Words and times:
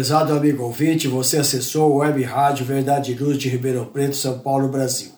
Prezado 0.00 0.32
amigo 0.32 0.62
ouvinte, 0.62 1.06
você 1.06 1.36
acessou 1.36 1.92
o 1.92 1.96
Web 1.96 2.22
Rádio 2.22 2.64
Verdade 2.64 3.12
e 3.12 3.14
Luz 3.14 3.36
de 3.36 3.50
Ribeirão 3.50 3.84
Preto, 3.84 4.16
São 4.16 4.38
Paulo, 4.38 4.66
Brasil. 4.66 5.10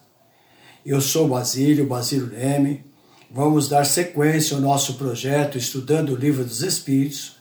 Eu 0.84 1.00
sou 1.00 1.28
Basílio, 1.28 1.86
Basílio 1.86 2.28
Leme. 2.33 2.84
Vamos 3.30 3.69
dar 3.69 3.86
sequência 3.86 4.56
ao 4.56 4.61
nosso 4.61 4.94
projeto 4.94 5.56
Estudando 5.56 6.11
o 6.11 6.16
Livro 6.16 6.44
dos 6.44 6.62
Espíritos, 6.64 7.36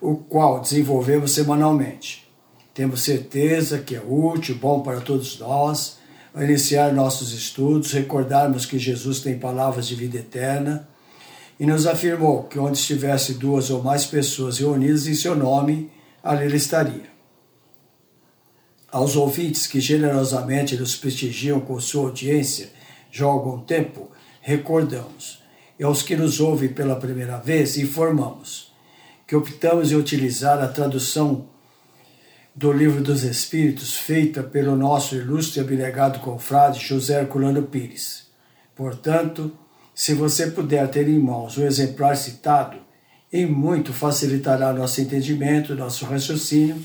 o 0.00 0.16
qual 0.16 0.58
desenvolvemos 0.58 1.32
semanalmente. 1.32 2.26
Temos 2.72 3.02
certeza 3.02 3.78
que 3.78 3.94
é 3.94 4.00
útil, 4.00 4.54
bom 4.54 4.80
para 4.80 5.02
todos 5.02 5.38
nós, 5.38 5.98
ao 6.34 6.42
iniciar 6.42 6.94
nossos 6.94 7.34
estudos, 7.34 7.92
recordarmos 7.92 8.64
que 8.64 8.78
Jesus 8.78 9.20
tem 9.20 9.38
palavras 9.38 9.86
de 9.86 9.94
vida 9.94 10.16
eterna 10.16 10.88
e 11.60 11.66
nos 11.66 11.86
afirmou 11.86 12.44
que 12.44 12.58
onde 12.58 12.78
estivesse 12.78 13.34
duas 13.34 13.68
ou 13.68 13.82
mais 13.82 14.06
pessoas 14.06 14.56
reunidas 14.56 15.06
em 15.06 15.14
seu 15.14 15.36
nome, 15.36 15.94
ali 16.26 16.44
ele 16.44 16.56
estaria. 16.56 17.06
Aos 18.90 19.14
ouvintes 19.16 19.66
que 19.66 19.80
generosamente 19.80 20.76
nos 20.76 20.96
prestigiam 20.96 21.60
com 21.60 21.78
sua 21.80 22.08
audiência 22.08 22.70
já 23.10 23.24
há 23.24 23.28
algum 23.28 23.60
tempo, 23.60 24.10
recordamos. 24.40 25.42
E 25.78 25.84
aos 25.84 26.02
que 26.02 26.16
nos 26.16 26.40
ouvem 26.40 26.68
pela 26.68 26.96
primeira 26.96 27.38
vez, 27.38 27.76
informamos 27.76 28.72
que 29.26 29.36
optamos 29.36 29.92
em 29.92 29.96
utilizar 29.96 30.62
a 30.62 30.68
tradução 30.68 31.48
do 32.54 32.72
Livro 32.72 33.02
dos 33.02 33.22
Espíritos, 33.22 33.94
feita 33.94 34.42
pelo 34.42 34.76
nosso 34.76 35.14
ilustre 35.14 35.60
e 35.60 35.62
abnegado 35.62 36.20
confrade 36.20 36.80
José 36.80 37.20
Herculano 37.20 37.62
Pires. 37.64 38.28
Portanto, 38.74 39.52
se 39.94 40.14
você 40.14 40.46
puder 40.46 40.88
ter 40.88 41.08
em 41.08 41.18
mãos 41.18 41.58
o 41.58 41.64
exemplar 41.64 42.16
citado, 42.16 42.85
e 43.36 43.44
muito 43.44 43.92
facilitará 43.92 44.72
nosso 44.72 44.98
entendimento, 44.98 45.74
nosso 45.74 46.06
raciocínio, 46.06 46.82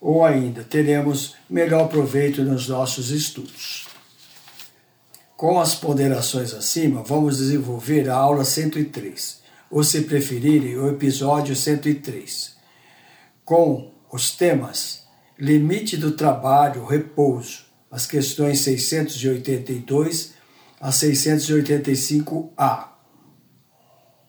ou 0.00 0.24
ainda 0.24 0.62
teremos 0.62 1.34
melhor 1.50 1.88
proveito 1.88 2.44
nos 2.44 2.68
nossos 2.68 3.10
estudos. 3.10 3.88
Com 5.36 5.58
as 5.58 5.74
ponderações 5.74 6.54
acima, 6.54 7.02
vamos 7.02 7.38
desenvolver 7.38 8.08
a 8.08 8.14
aula 8.14 8.44
103, 8.44 9.42
ou 9.68 9.82
se 9.82 10.02
preferirem, 10.02 10.76
o 10.76 10.88
episódio 10.88 11.56
103, 11.56 12.54
com 13.44 13.92
os 14.12 14.30
temas 14.30 15.02
limite 15.36 15.96
do 15.96 16.12
trabalho, 16.12 16.84
repouso, 16.84 17.64
as 17.90 18.06
questões 18.06 18.60
682 18.60 20.34
a 20.80 20.90
685A. 20.90 22.88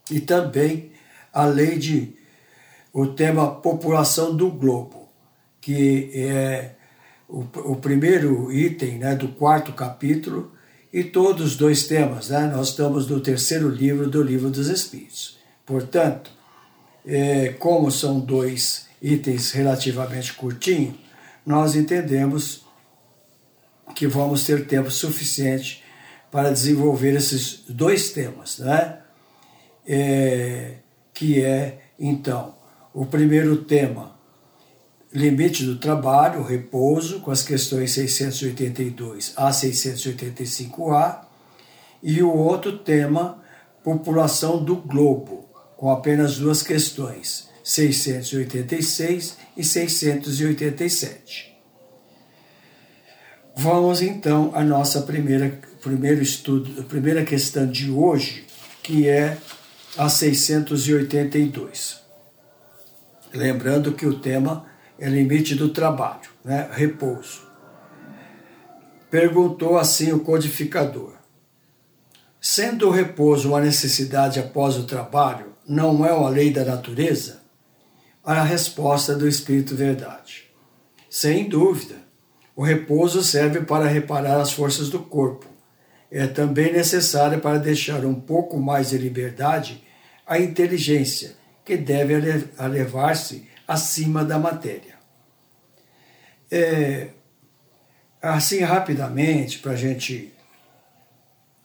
E 0.10 0.20
também 0.20 0.93
a 1.34 1.46
lei 1.46 1.78
de 1.78 2.16
o 2.94 3.08
tema 3.08 3.56
população 3.56 4.36
do 4.36 4.52
globo, 4.52 5.10
que 5.60 6.12
é 6.14 6.76
o, 7.28 7.40
o 7.72 7.76
primeiro 7.76 8.52
item 8.52 9.00
né, 9.00 9.16
do 9.16 9.30
quarto 9.30 9.74
capítulo, 9.74 10.54
e 10.92 11.04
todos 11.04 11.54
os 11.54 11.58
dois 11.58 11.88
temas, 11.88 12.30
né, 12.30 12.52
nós 12.56 12.70
estamos 12.70 13.08
no 13.08 13.20
terceiro 13.20 13.68
livro 13.68 14.08
do 14.08 14.22
Livro 14.22 14.52
dos 14.52 14.68
Espíritos. 14.68 15.40
Portanto, 15.66 16.30
é, 17.04 17.50
como 17.54 17.90
são 17.90 18.20
dois 18.20 18.88
itens 19.02 19.52
relativamente 19.52 20.34
curtinhos, 20.34 20.96
nós 21.44 21.76
entendemos 21.76 22.64
que 23.96 24.06
vamos 24.06 24.46
ter 24.46 24.68
tempo 24.68 24.92
suficiente 24.92 25.84
para 26.32 26.52
desenvolver 26.52 27.16
esses 27.16 27.64
dois 27.68 28.12
temas, 28.12 28.60
né? 28.60 29.00
É, 29.86 30.76
que 31.14 31.42
é, 31.42 31.80
então, 32.00 32.56
o 32.94 33.06
primeiro 33.06 33.58
tema, 33.58 34.14
limite 35.14 35.64
do 35.64 35.78
trabalho, 35.78 36.44
repouso, 36.44 37.20
com 37.20 37.32
as 37.32 37.44
questões 37.44 37.92
682 37.92 39.34
a 39.36 39.50
685A, 39.50 41.22
e 42.02 42.22
o 42.22 42.34
outro 42.34 42.80
tema, 42.80 43.42
população 43.84 44.64
do 44.64 44.76
globo, 44.76 45.48
com 45.78 45.90
apenas 45.92 46.38
duas 46.38 46.64
questões, 46.64 47.50
686 47.64 49.38
e 49.56 49.64
687. 49.64 51.54
Vamos 53.56 54.02
então 54.02 54.52
à 54.56 54.64
nossa 54.64 55.02
primeira 55.02 55.62
primeiro 55.84 56.22
estudo, 56.22 56.84
primeira 56.86 57.24
questão 57.26 57.68
de 57.68 57.92
hoje, 57.92 58.46
que 58.82 59.08
é 59.08 59.38
a 59.98 60.10
682. 60.10 62.02
Lembrando 63.34 63.94
que 63.94 64.06
o 64.06 64.20
tema 64.20 64.66
é 65.00 65.08
limite 65.08 65.56
do 65.56 65.70
trabalho, 65.70 66.30
né? 66.44 66.70
repouso. 66.72 67.42
Perguntou 69.10 69.78
assim 69.78 70.12
o 70.12 70.20
codificador: 70.20 71.14
Sendo 72.42 72.88
o 72.88 72.92
repouso 72.92 73.50
uma 73.50 73.62
necessidade 73.62 74.40
após 74.40 74.78
o 74.78 74.86
trabalho, 74.86 75.54
não 75.68 76.06
é 76.06 76.12
uma 76.12 76.30
lei 76.30 76.52
da 76.52 76.66
natureza? 76.66 77.42
A 78.24 78.42
resposta 78.42 79.16
do 79.16 79.28
Espírito 79.28 79.76
Verdade. 79.76 80.46
Sem 81.10 81.48
dúvida, 81.48 81.96
o 82.56 82.64
repouso 82.64 83.24
serve 83.24 83.62
para 83.62 83.86
reparar 83.86 84.40
as 84.40 84.52
forças 84.52 84.90
do 84.90 85.00
corpo. 85.00 85.46
É 86.10 86.26
também 86.26 86.72
necessário 86.72 87.40
para 87.40 87.58
deixar 87.58 88.06
um 88.06 88.16
pouco 88.16 88.58
mais 88.60 88.90
de 88.90 88.98
liberdade 88.98 89.83
a 90.26 90.40
inteligência, 90.40 91.36
que 91.66 91.78
deve 91.78 92.14
elevar-se 92.60 93.48
acima 93.68 94.24
da 94.24 94.38
matéria. 94.38 94.96
É, 96.52 97.10
assim, 98.22 98.60
rapidamente, 98.60 99.60
para 99.60 99.72
a 99.72 99.76
gente 99.76 100.34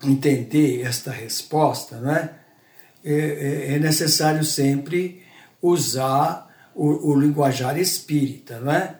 entender 0.02 0.82
esta 0.82 1.10
resposta, 1.10 1.99
não 1.99 2.14
é? 2.14 2.34
É, 3.05 3.78
necessário 3.78 4.44
sempre 4.44 5.22
usar 5.62 6.49
o, 6.75 7.11
o 7.11 7.19
linguajar 7.19 7.78
espírita, 7.78 8.61
não 8.61 8.72
é? 8.72 8.96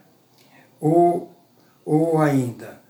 Ou, 0.81 1.37
ou 1.85 2.21
ainda, 2.21 2.81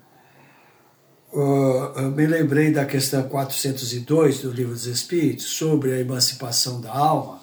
Uh, 1.31 2.11
me 2.17 2.27
lembrei 2.27 2.73
da 2.73 2.87
questão 2.87 3.29
402 3.29 4.41
do 4.41 4.51
Livro 4.51 4.73
dos 4.73 4.87
Espíritos 4.87 5.47
sobre 5.47 5.93
a 5.93 5.99
emancipação 5.99 6.81
da 6.81 6.91
alma, 6.91 7.43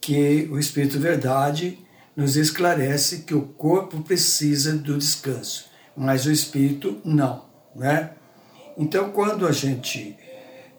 que 0.00 0.48
o 0.50 0.58
Espírito 0.58 1.00
Verdade 1.00 1.78
nos 2.16 2.36
esclarece 2.36 3.22
que 3.22 3.34
o 3.34 3.42
corpo 3.42 4.02
precisa 4.02 4.74
do 4.74 4.98
descanso, 4.98 5.66
mas 5.96 6.26
o 6.26 6.30
espírito 6.30 7.00
não, 7.04 7.46
né? 7.74 8.10
Então, 8.76 9.10
quando 9.10 9.46
a 9.46 9.52
gente 9.52 10.16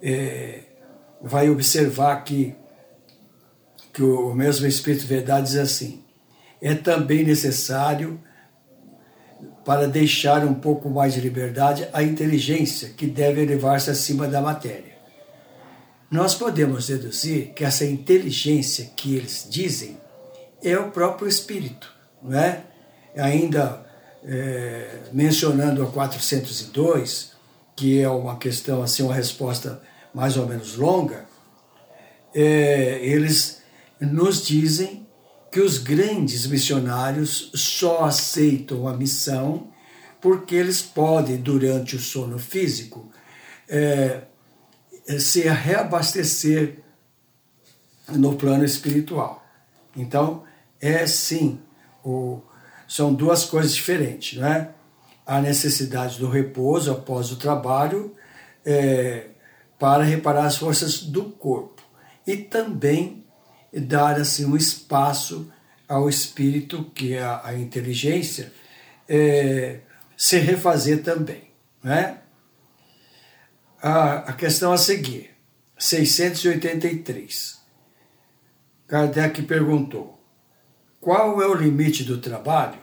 é, 0.01 0.61
vai 1.21 1.49
observar 1.49 2.13
aqui 2.13 2.55
que 3.91 4.01
o 4.01 4.33
mesmo 4.33 4.65
Espírito 4.65 5.05
Verdade 5.05 5.47
diz 5.47 5.57
assim, 5.57 6.03
é 6.61 6.73
também 6.73 7.23
necessário 7.23 8.19
para 9.65 9.87
deixar 9.87 10.45
um 10.45 10.53
pouco 10.53 10.89
mais 10.89 11.13
de 11.13 11.21
liberdade 11.21 11.87
à 11.93 12.03
inteligência, 12.03 12.89
que 12.89 13.07
deve 13.07 13.41
elevar-se 13.41 13.89
acima 13.89 14.27
da 14.27 14.41
matéria. 14.41 14.93
nós 16.11 16.35
podemos 16.35 16.87
deduzir 16.87 17.53
que 17.55 17.63
essa 17.63 17.85
inteligência 17.85 18.91
que 18.95 19.15
eles 19.15 19.47
dizem 19.49 19.97
é 20.61 20.77
o 20.77 20.91
próprio 20.91 21.27
Espírito, 21.27 21.91
não 22.21 22.37
é? 22.37 22.63
Ainda 23.15 23.83
é, 24.23 24.99
mencionando 25.11 25.81
a 25.83 25.87
402, 25.87 27.31
que 27.75 27.99
é 27.99 28.07
uma 28.07 28.37
questão, 28.37 28.83
assim, 28.83 29.03
uma 29.03 29.13
resposta 29.13 29.81
mais 30.13 30.37
ou 30.37 30.47
menos 30.47 30.75
longa, 30.75 31.25
é, 32.33 32.99
eles 33.01 33.61
nos 33.99 34.45
dizem 34.45 35.02
que 35.53 35.61
os 35.61 35.77
grandes 35.77 36.47
missionários 36.47 37.51
só 37.53 38.05
aceitam 38.05 38.87
a 38.87 38.97
missão 38.97 39.67
porque 40.19 40.55
eles 40.55 40.81
podem, 40.81 41.37
durante 41.37 41.95
o 41.95 41.99
sono 41.99 42.39
físico, 42.39 43.11
é, 43.69 44.23
se 45.19 45.41
reabastecer 45.41 46.79
no 48.09 48.35
plano 48.35 48.65
espiritual. 48.65 49.45
Então, 49.95 50.43
é 50.81 51.05
sim, 51.05 51.59
o, 52.03 52.41
são 52.87 53.13
duas 53.13 53.45
coisas 53.45 53.75
diferentes, 53.75 54.39
não 54.39 54.47
é? 54.47 54.71
A 55.23 55.39
necessidade 55.39 56.17
do 56.17 56.29
repouso 56.29 56.91
após 56.91 57.31
o 57.31 57.35
trabalho 57.35 58.15
é, 58.65 59.27
para 59.77 60.03
reparar 60.03 60.45
as 60.45 60.57
forças 60.57 61.03
do 61.03 61.25
corpo 61.25 61.83
e 62.25 62.37
também 62.37 63.22
dar 63.79 64.19
assim 64.19 64.45
um 64.45 64.55
espaço 64.55 65.51
ao 65.87 66.07
espírito, 66.07 66.83
que 66.95 67.13
é 67.13 67.23
a, 67.23 67.53
inteligência, 67.55 68.51
é, 69.07 69.79
se 70.15 70.37
refazer 70.37 71.03
também. 71.03 71.51
Né? 71.83 72.19
A, 73.81 74.13
a 74.29 74.33
questão 74.33 74.71
a 74.71 74.77
seguir, 74.77 75.31
683. 75.77 77.61
Kardec 78.87 79.41
perguntou: 79.43 80.23
qual 81.03 81.41
é 81.41 81.47
o 81.47 81.53
limite 81.53 82.03
do 82.03 82.17
trabalho? 82.17 82.79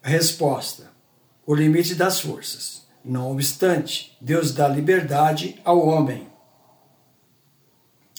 Resposta: 0.00 0.90
o 1.44 1.54
limite 1.54 1.94
das 1.94 2.20
forças. 2.20 2.86
Não 3.04 3.32
obstante, 3.32 4.16
Deus 4.20 4.54
dá 4.54 4.68
liberdade 4.68 5.60
ao 5.64 5.84
homem. 5.84 6.28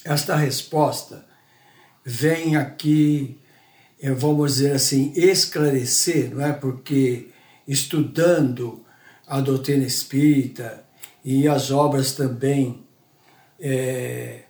Esta 0.04 0.36
resposta 0.36 1.25
vem 2.04 2.56
aqui, 2.56 3.40
eh, 4.02 4.12
vamos 4.12 4.56
dizer 4.56 4.74
assim, 4.74 5.14
esclarecer, 5.16 6.34
não 6.34 6.46
é? 6.46 6.54
Porque 6.54 7.30
estudando 7.68 8.84
a 9.28 9.40
doutrina 9.40 9.86
espírita 9.86 10.84
e 11.24 11.48
as 11.48 11.72
obras 11.72 12.14
também, 12.14 12.84
é, 13.60 14.44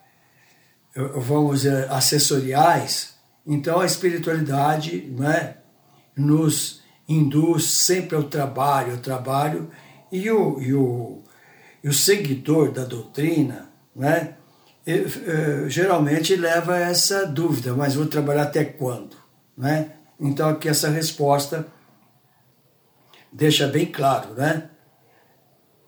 vamos 0.95 1.61
dizer, 1.61 1.91
assessoriais, 1.91 3.13
então 3.45 3.79
a 3.79 3.85
espiritualidade 3.85 5.07
não 5.15 5.29
é? 5.29 5.57
nos 6.15 6.81
induz 7.07 7.65
sempre 7.69 8.15
ao 8.15 8.23
trabalho, 8.23 8.93
ao 8.93 8.97
trabalho, 8.97 9.69
e 10.11 10.29
o, 10.29 10.59
e 10.59 10.73
o, 10.73 11.23
e 11.83 11.89
o 11.89 11.93
seguidor 11.93 12.71
da 12.71 12.85
doutrina, 12.85 13.69
né, 13.95 14.35
geralmente 15.69 16.35
leva 16.35 16.77
essa 16.77 17.25
dúvida, 17.25 17.73
mas 17.73 17.95
vou 17.95 18.05
trabalhar 18.05 18.43
até 18.43 18.65
quando? 18.65 19.15
Né? 19.57 19.91
Então 20.19 20.49
aqui 20.49 20.67
essa 20.67 20.89
resposta 20.89 21.65
deixa 23.31 23.67
bem 23.67 23.85
claro, 23.85 24.33
né? 24.33 24.69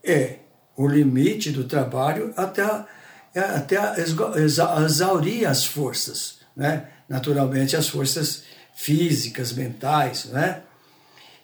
É 0.04 0.40
o 0.76 0.88
limite 0.88 1.52
do 1.52 1.64
trabalho 1.64 2.34
até, 2.36 2.64
é, 3.34 3.40
até 3.40 3.78
exaurir 4.00 5.48
as 5.48 5.66
forças, 5.66 6.40
né? 6.56 6.90
Naturalmente 7.08 7.76
as 7.76 7.88
forças 7.88 8.44
físicas, 8.76 9.54
mentais, 9.54 10.26
né? 10.26 10.64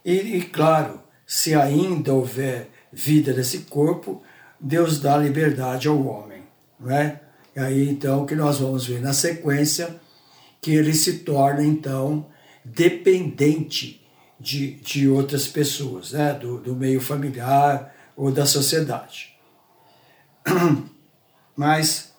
E, 0.03 0.37
e 0.37 0.41
claro, 0.43 1.01
se 1.25 1.53
ainda 1.53 2.13
houver 2.13 2.69
vida 2.91 3.31
nesse 3.31 3.59
corpo, 3.59 4.21
Deus 4.59 4.99
dá 4.99 5.17
liberdade 5.17 5.87
ao 5.87 6.05
homem, 6.05 6.43
não 6.79 6.91
é? 6.91 7.21
E 7.55 7.59
aí 7.59 7.89
então 7.89 8.25
que 8.25 8.35
nós 8.35 8.59
vamos 8.59 8.85
ver 8.85 9.01
na 9.01 9.13
sequência 9.13 9.99
que 10.61 10.71
ele 10.71 10.93
se 10.93 11.19
torna 11.19 11.63
então 11.63 12.27
dependente 12.63 14.05
de, 14.39 14.75
de 14.75 15.07
outras 15.07 15.47
pessoas, 15.47 16.11
né? 16.11 16.33
do, 16.33 16.57
do 16.59 16.75
meio 16.75 17.01
familiar 17.01 17.95
ou 18.15 18.31
da 18.31 18.45
sociedade. 18.45 19.35
Mas, 21.55 22.13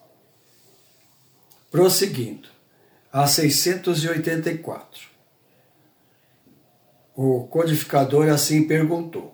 prosseguindo, 1.70 2.48
a 3.12 3.26
684. 3.26 5.10
O 7.14 7.46
codificador 7.46 8.28
assim 8.28 8.66
perguntou: 8.66 9.31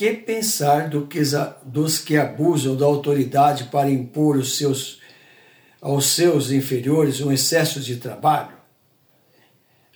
Que 0.00 0.14
pensar 0.14 0.88
do 0.88 1.06
que, 1.06 1.20
dos 1.62 1.98
que 1.98 2.16
abusam 2.16 2.74
da 2.74 2.86
autoridade 2.86 3.64
para 3.64 3.90
impor 3.90 4.38
os 4.38 4.56
seus, 4.56 4.98
aos 5.78 6.06
seus 6.06 6.50
inferiores 6.50 7.20
um 7.20 7.30
excesso 7.30 7.80
de 7.80 7.96
trabalho? 7.96 8.56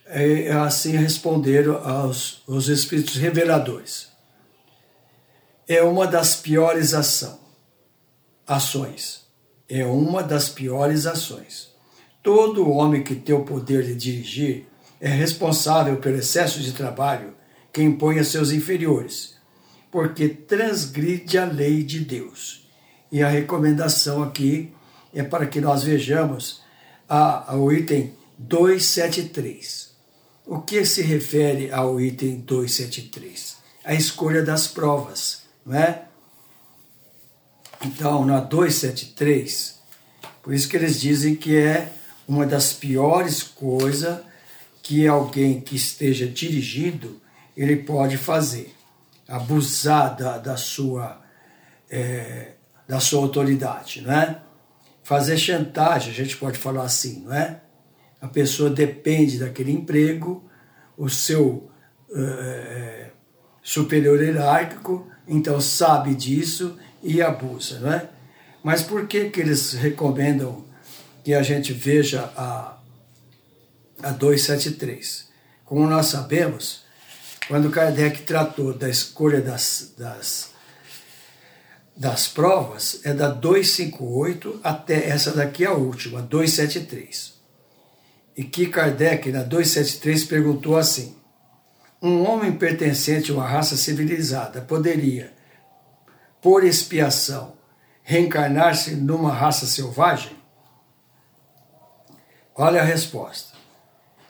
E 0.07 0.49
assim 0.49 0.91
responderam 0.91 1.83
aos, 1.83 2.43
os 2.47 2.69
espíritos 2.69 3.17
reveladores. 3.17 4.09
É 5.67 5.83
uma 5.83 6.07
das 6.07 6.37
piores 6.37 6.93
ação, 6.93 7.41
ações. 8.47 9.23
É 9.67 9.87
uma 9.87 10.23
das 10.23 10.51
piores 10.51 11.07
ações. 11.07 11.75
Todo 12.23 12.71
homem 12.71 13.03
que 13.03 13.15
tem 13.15 13.35
o 13.35 13.47
poder 13.47 13.83
de 13.83 13.95
dirigir 13.95 14.67
é 15.01 15.09
responsável 15.09 15.97
pelo 15.97 16.19
excesso 16.19 16.61
de 16.61 16.73
trabalho 16.73 17.35
que 17.73 17.83
impõe 17.83 18.19
a 18.19 18.25
seus 18.25 18.53
inferiores, 18.53 19.34
porque 19.95 20.29
transgride 20.29 21.39
a 21.39 21.45
lei 21.45 21.85
de 21.85 22.01
Deus. 22.01 22.67
E 23.13 23.23
a 23.23 23.29
recomendação 23.29 24.25
aqui 24.25 24.73
é 25.15 25.23
para 25.23 25.47
que 25.47 25.61
nós 25.61 25.85
vejamos 25.85 26.63
a, 27.09 27.55
item 27.73 28.13
273. 28.37 29.95
O 30.45 30.59
que 30.59 30.85
se 30.85 31.01
refere 31.01 31.71
ao 31.71 32.01
item 32.01 32.41
273? 32.41 33.57
A 33.85 33.95
escolha 33.95 34.43
das 34.43 34.67
provas, 34.67 35.43
não 35.65 35.79
é? 35.79 36.07
Então, 37.85 38.27
na 38.27 38.41
273, 38.41 39.79
por 40.43 40.53
isso 40.53 40.69
que 40.69 40.77
eles 40.77 41.01
dizem 41.01 41.37
que 41.37 41.57
é 41.57 41.93
uma 42.27 42.45
das 42.45 42.73
piores 42.73 43.45
coisas 43.45 44.19
que 44.83 45.07
alguém 45.07 45.61
que 45.61 45.77
esteja 45.77 46.27
dirigindo 46.27 47.21
ele 47.57 47.77
pode 47.77 48.17
fazer, 48.17 48.75
abusar 49.29 50.17
da, 50.17 50.39
da 50.39 50.57
sua 50.57 51.21
é, 51.91 52.53
da 52.87 53.01
sua 53.01 53.21
autoridade, 53.23 54.03
não 54.03 54.13
é? 54.13 54.41
Fazer 55.03 55.39
chantagem, 55.39 56.13
a 56.13 56.15
gente 56.15 56.37
pode 56.37 56.59
falar 56.59 56.83
assim, 56.83 57.25
não 57.25 57.35
é? 57.35 57.61
A 58.21 58.29
pessoa 58.29 58.71
depende 58.71 59.39
daquele 59.39 59.73
emprego, 59.73 60.49
o 60.97 61.09
seu 61.09 61.71
é, 62.15 63.11
superior 63.63 64.23
hierárquico, 64.23 65.11
então 65.27 65.61
sabe 65.61 66.15
disso 66.15 66.79
e 67.03 67.23
abusa, 67.23 67.81
não 67.81 67.93
é? 67.93 68.09
Mas 68.63 68.83
por 68.83 69.07
que 69.07 69.31
que 69.31 69.41
eles 69.41 69.73
recomendam 69.73 70.65
que 71.25 71.33
a 71.33 71.43
gente 71.43 71.73
veja 71.73 72.31
a, 72.37 72.77
a 74.03 74.11
273. 74.11 75.27
Como 75.65 75.89
nós 75.89 76.07
sabemos, 76.07 76.85
quando 77.49 77.71
Kardec 77.71 78.23
tratou 78.23 78.73
da 78.73 78.89
escolha 78.89 79.41
das, 79.41 79.93
das, 79.99 80.51
das 81.97 82.27
provas, 82.27 83.01
é 83.05 83.13
da 83.13 83.29
258 83.29 84.61
até 84.63 85.09
essa 85.09 85.33
daqui 85.33 85.65
a 85.65 85.73
última, 85.73 86.23
273. 86.23 87.35
E 88.37 88.45
que 88.45 88.67
Kardec, 88.67 89.31
na 89.31 89.43
273, 89.43 90.25
perguntou 90.25 90.77
assim: 90.77 91.17
um 92.01 92.29
homem 92.29 92.53
pertencente 92.53 93.31
a 93.31 93.35
uma 93.35 93.47
raça 93.47 93.77
civilizada 93.77 94.61
poderia, 94.61 95.33
por 96.41 96.65
expiação, 96.65 97.55
reencarnar-se 98.03 98.95
numa 98.97 99.33
raça 99.33 99.67
selvagem? 99.67 100.37
Olha 102.55 102.81
a 102.81 102.85
resposta. 102.85 103.55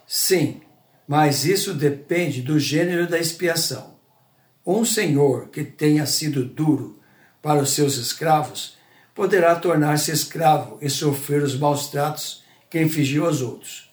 Sim, 0.06 0.63
mas 1.06 1.44
isso 1.44 1.74
depende 1.74 2.42
do 2.42 2.58
gênero 2.58 3.08
da 3.08 3.18
expiação. 3.18 3.94
Um 4.66 4.84
senhor 4.84 5.48
que 5.48 5.62
tenha 5.62 6.06
sido 6.06 6.44
duro 6.44 6.98
para 7.42 7.62
os 7.62 7.70
seus 7.70 7.96
escravos 7.96 8.76
poderá 9.14 9.54
tornar-se 9.54 10.10
escravo 10.10 10.78
e 10.80 10.88
sofrer 10.88 11.42
os 11.42 11.56
maus 11.56 11.88
tratos 11.88 12.42
que 12.70 12.80
infligiu 12.80 13.26
aos 13.26 13.42
outros. 13.42 13.92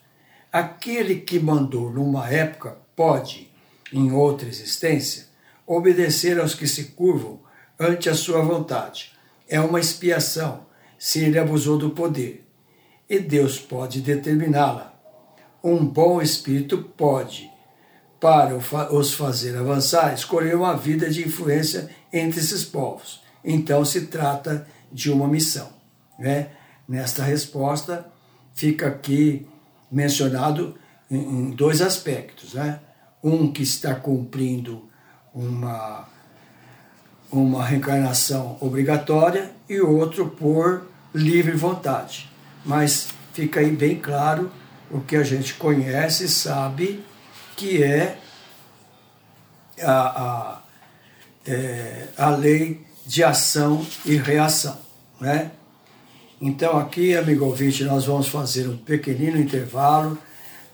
Aquele 0.50 1.16
que 1.16 1.38
mandou 1.38 1.90
numa 1.90 2.28
época 2.28 2.78
pode, 2.96 3.50
em 3.92 4.12
outra 4.12 4.48
existência, 4.48 5.26
obedecer 5.66 6.40
aos 6.40 6.54
que 6.54 6.66
se 6.66 6.86
curvam 6.86 7.40
ante 7.78 8.08
a 8.08 8.14
sua 8.14 8.42
vontade. 8.42 9.12
É 9.48 9.60
uma 9.60 9.78
expiação 9.80 10.66
se 10.98 11.20
ele 11.20 11.38
abusou 11.38 11.76
do 11.76 11.90
poder. 11.90 12.46
E 13.08 13.18
Deus 13.18 13.58
pode 13.58 14.00
determiná-la. 14.00 14.91
Um 15.62 15.84
bom 15.84 16.20
espírito 16.20 16.78
pode, 16.96 17.50
para 18.18 18.56
os 18.56 19.14
fazer 19.14 19.56
avançar, 19.56 20.12
escolher 20.12 20.56
uma 20.56 20.76
vida 20.76 21.10
de 21.10 21.26
influência 21.26 21.90
entre 22.12 22.40
esses 22.40 22.64
povos. 22.64 23.22
Então 23.44 23.84
se 23.84 24.06
trata 24.06 24.66
de 24.90 25.10
uma 25.10 25.26
missão. 25.26 25.68
Né? 26.18 26.50
Nesta 26.88 27.22
resposta, 27.22 28.06
fica 28.54 28.88
aqui 28.88 29.46
mencionado 29.90 30.76
em 31.10 31.50
dois 31.50 31.80
aspectos. 31.80 32.54
Né? 32.54 32.80
Um 33.22 33.52
que 33.52 33.62
está 33.62 33.94
cumprindo 33.94 34.88
uma, 35.34 36.08
uma 37.30 37.64
reencarnação 37.64 38.56
obrigatória 38.60 39.52
e 39.68 39.80
outro 39.80 40.28
por 40.28 40.86
livre 41.14 41.52
vontade. 41.52 42.30
Mas 42.64 43.08
fica 43.32 43.60
aí 43.60 43.70
bem 43.70 43.98
claro 43.98 44.50
o 44.92 45.00
que 45.00 45.16
a 45.16 45.24
gente 45.24 45.54
conhece 45.54 46.24
e 46.24 46.28
sabe 46.28 47.02
que 47.56 47.82
é 47.82 48.18
a, 49.80 50.22
a, 50.22 50.62
é, 51.46 52.08
a 52.16 52.30
lei 52.30 52.84
de 53.06 53.24
ação 53.24 53.84
e 54.04 54.16
reação. 54.16 54.78
Né? 55.20 55.50
Então, 56.40 56.76
aqui, 56.78 57.16
amigo 57.16 57.44
ouvinte, 57.44 57.84
nós 57.84 58.04
vamos 58.04 58.28
fazer 58.28 58.68
um 58.68 58.76
pequenino 58.76 59.38
intervalo 59.38 60.18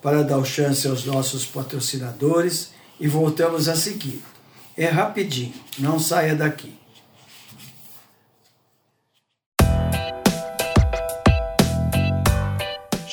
para 0.03 0.23
dar 0.23 0.45
chance 0.45 0.87
aos 0.87 1.05
nossos 1.05 1.47
patrocinadores 1.47 2.73
e 2.99 3.07
voltamos 3.07 3.69
a 3.69 3.77
seguir. 3.77 4.23
É 4.77 4.87
rapidinho, 4.87 5.55
não 5.79 5.99
saia 5.99 6.35
daqui. 6.35 6.78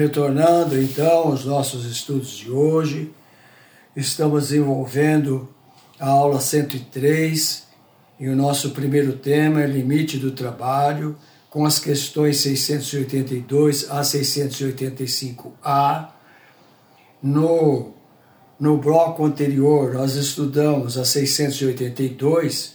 Retornando 0.00 0.80
então 0.80 1.28
aos 1.28 1.44
nossos 1.44 1.84
estudos 1.84 2.30
de 2.30 2.50
hoje, 2.50 3.12
estamos 3.94 4.48
desenvolvendo 4.48 5.46
a 5.98 6.08
aula 6.08 6.40
103 6.40 7.64
e 8.18 8.26
o 8.26 8.34
nosso 8.34 8.70
primeiro 8.70 9.18
tema 9.18 9.62
é 9.62 9.66
limite 9.66 10.16
do 10.16 10.30
trabalho, 10.30 11.18
com 11.50 11.66
as 11.66 11.78
questões 11.78 12.40
682 12.40 13.90
a 13.90 14.00
685A. 14.00 16.08
No, 17.22 17.92
no 18.58 18.78
bloco 18.78 19.26
anterior, 19.26 19.92
nós 19.92 20.14
estudamos 20.14 20.96
a 20.96 21.04
682 21.04 22.74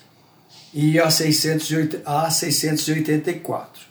e 0.72 1.00
a, 1.00 1.10
608, 1.10 2.02
a 2.06 2.30
684. 2.30 3.82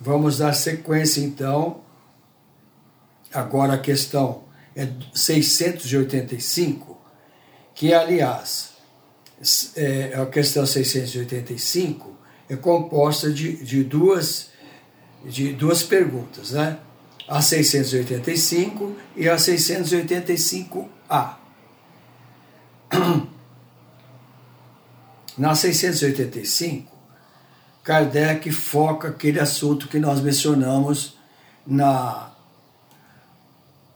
Vamos 0.00 0.38
dar 0.38 0.54
sequência 0.54 1.20
então 1.20 1.83
Agora 3.34 3.74
a 3.74 3.78
questão 3.78 4.44
é 4.76 4.88
685, 5.12 6.96
que 7.74 7.92
aliás, 7.92 8.74
é, 9.74 10.14
a 10.14 10.24
questão 10.26 10.64
685 10.64 12.16
é 12.48 12.54
composta 12.54 13.32
de, 13.32 13.56
de, 13.64 13.82
duas, 13.82 14.50
de 15.24 15.52
duas 15.52 15.82
perguntas, 15.82 16.52
né? 16.52 16.78
A 17.26 17.42
685 17.42 18.94
e 19.16 19.28
a 19.28 19.34
685A. 19.34 21.34
Na 25.36 25.56
685, 25.56 26.96
Kardec 27.82 28.52
foca 28.52 29.08
aquele 29.08 29.40
assunto 29.40 29.88
que 29.88 29.98
nós 29.98 30.20
mencionamos 30.20 31.18
na 31.66 32.33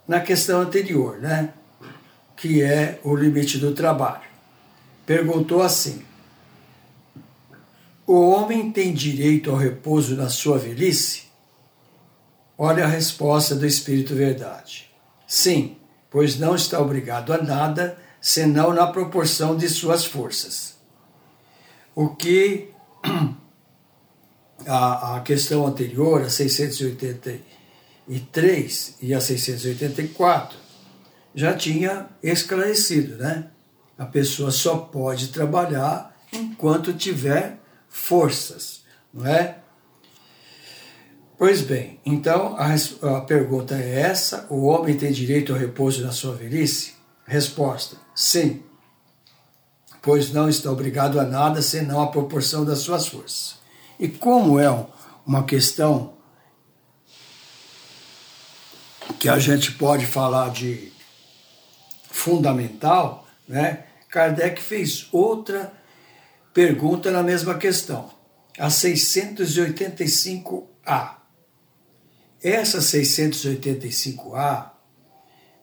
na 0.09 0.21
questão 0.21 0.63
anterior, 0.63 1.19
né? 1.19 1.53
que 2.39 2.63
é 2.63 3.01
o 3.03 3.15
limite 3.15 3.59
do 3.59 3.75
trabalho. 3.75 4.29
Perguntou 5.05 5.61
assim: 5.61 6.03
O 8.07 8.21
homem 8.31 8.71
tem 8.71 8.95
direito 8.95 9.51
ao 9.51 9.57
repouso 9.57 10.17
na 10.17 10.29
sua 10.29 10.59
velhice? 10.59 11.25
Olha 12.57 12.85
a 12.85 12.89
resposta 12.89 13.55
do 13.55 13.67
Espírito 13.67 14.15
Verdade. 14.15 14.91
Sim, 15.27 15.77
pois 16.11 16.39
não 16.39 16.55
está 16.55 16.81
obrigado 16.81 17.33
a 17.33 17.39
nada 17.39 17.99
senão 18.21 18.73
na 18.73 18.87
proporção 18.87 19.57
de 19.57 19.69
suas 19.69 20.05
forças. 20.05 20.77
O 21.95 22.09
que 22.09 22.71
a, 24.67 25.17
a 25.17 25.21
questão 25.21 25.67
anterior, 25.67 26.23
a 26.23 26.31
680 26.31 27.58
e 28.09 28.19
3 28.19 28.97
e 29.03 29.15
a 29.15 29.21
684 29.21 30.59
já 31.35 31.55
tinha 31.55 32.09
esclarecido, 32.23 33.17
né? 33.17 33.49
A 33.97 34.07
pessoa 34.07 34.51
só 34.51 34.77
pode 34.77 35.29
trabalhar 35.29 36.17
enquanto 36.33 36.93
tiver 36.93 37.59
forças, 37.89 38.83
não 39.13 39.27
é? 39.27 39.59
Pois 41.37 41.63
bem, 41.63 42.01
então 42.05 42.57
a, 42.57 42.75
a 43.17 43.21
pergunta 43.21 43.77
é 43.77 44.01
essa: 44.01 44.47
o 44.51 44.65
homem 44.67 44.97
tem 44.97 45.13
direito 45.13 45.53
ao 45.53 45.59
repouso 45.59 46.03
na 46.03 46.11
sua 46.11 46.35
velhice? 46.35 46.95
Resposta: 47.25 47.97
sim, 48.15 48.63
pois 50.03 50.33
não 50.33 50.49
está 50.49 50.71
obrigado 50.73 51.21
a 51.21 51.25
nada 51.25 51.63
senão 51.63 52.01
a 52.01 52.09
proporção 52.09 52.65
das 52.65 52.79
suas 52.79 53.07
forças. 53.07 53.57
E 54.01 54.09
como 54.09 54.59
é 54.59 54.87
uma 55.27 55.45
questão 55.45 56.18
que 59.19 59.29
a 59.29 59.39
gente 59.39 59.73
pode 59.73 60.07
falar 60.07 60.51
de 60.51 60.93
fundamental, 62.11 63.27
né? 63.47 63.85
Kardec 64.11 64.61
fez 64.61 65.07
outra 65.13 65.73
pergunta 66.53 67.11
na 67.11 67.23
mesma 67.23 67.57
questão, 67.57 68.11
a 68.59 68.69
685A. 68.69 71.17
Essa 72.43 72.79
685A 72.79 74.79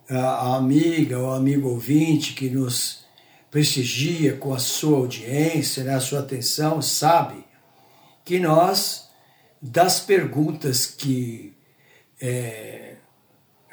a 0.09 0.55
amiga 0.55 1.17
ou 1.17 1.33
amigo 1.33 1.69
ouvinte 1.69 2.33
que 2.33 2.49
nos 2.49 3.05
prestigia 3.49 4.35
com 4.35 4.53
a 4.53 4.59
sua 4.59 4.97
audiência, 4.97 5.83
né, 5.83 5.95
a 5.95 5.99
sua 5.99 6.19
atenção, 6.19 6.81
sabe 6.81 7.43
que 8.23 8.39
nós, 8.39 9.09
das 9.61 9.99
perguntas 9.99 10.85
que 10.85 11.55
é, 12.21 12.94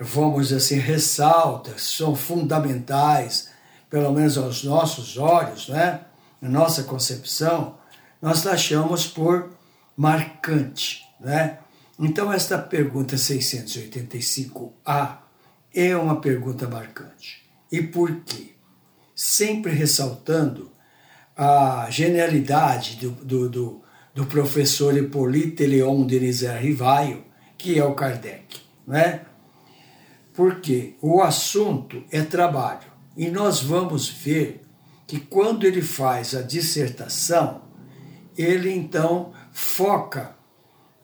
vamos 0.00 0.52
assim, 0.52 0.78
ressalta, 0.78 1.78
são 1.78 2.14
fundamentais, 2.14 3.50
pelo 3.88 4.12
menos 4.12 4.37
aos 4.38 4.64
nossos 4.64 5.18
olhos, 5.18 5.68
né, 5.68 6.00
na 6.40 6.49
nossa 6.49 6.84
concepção, 6.84 7.76
nós 8.20 8.46
achamos 8.46 9.06
por 9.06 9.50
marcante. 9.96 11.02
Né? 11.20 11.58
Então, 11.99 12.32
esta 12.32 12.58
pergunta 12.58 13.16
685A 13.16 15.18
é 15.75 15.96
uma 15.96 16.20
pergunta 16.20 16.68
marcante. 16.68 17.42
E 17.70 17.82
por 17.82 18.22
quê? 18.22 18.52
Sempre 19.14 19.72
ressaltando 19.72 20.70
a 21.37 21.87
genialidade 21.90 22.96
do, 22.96 23.11
do, 23.11 23.49
do, 23.49 23.82
do 24.14 24.26
professor 24.26 24.96
Hippolyte 24.96 25.66
Leon 25.66 26.04
Denis 26.04 26.42
Rivaio, 26.42 27.25
que 27.56 27.78
é 27.78 27.84
o 27.84 27.94
Kardec. 27.94 28.61
Né? 28.87 29.22
Porque 30.42 30.96
o 31.00 31.22
assunto 31.22 32.02
é 32.11 32.20
trabalho. 32.20 32.90
E 33.16 33.30
nós 33.30 33.62
vamos 33.62 34.08
ver 34.08 34.64
que 35.06 35.20
quando 35.20 35.64
ele 35.64 35.80
faz 35.80 36.34
a 36.34 36.42
dissertação, 36.42 37.62
ele 38.37 38.68
então 38.72 39.32
foca 39.52 40.34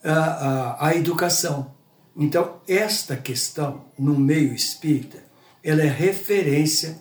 a, 0.02 0.12
a, 0.12 0.88
a 0.88 0.97
educação. 0.97 1.73
Então, 2.16 2.61
esta 2.66 3.16
questão 3.16 3.85
no 3.97 4.18
meio 4.18 4.52
espírita, 4.52 5.23
ela 5.62 5.83
é 5.83 5.88
referência 5.88 7.00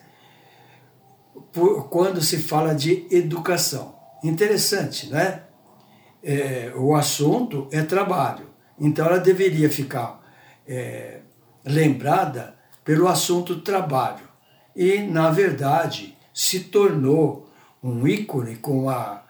por, 1.52 1.90
quando 1.90 2.22
se 2.22 2.38
fala 2.38 2.76
de 2.76 3.08
educação. 3.10 3.96
Interessante, 4.24 5.10
né? 5.10 5.42
É, 6.22 6.72
o 6.76 6.96
assunto 6.96 7.68
é 7.72 7.82
trabalho. 7.82 8.48
Então, 8.80 9.08
ela 9.08 9.20
deveria 9.20 9.72
ficar 9.72 10.24
é, 10.68 11.22
lembrada 11.68 12.56
pelo 12.84 13.08
assunto 13.08 13.62
trabalho. 13.62 14.28
E, 14.76 15.00
na 15.00 15.32
verdade, 15.32 16.18
se 16.34 16.62
tornou 16.62 17.50
um 17.84 18.08
ícone 18.08 18.56
com 18.58 18.90
a, 18.90 19.24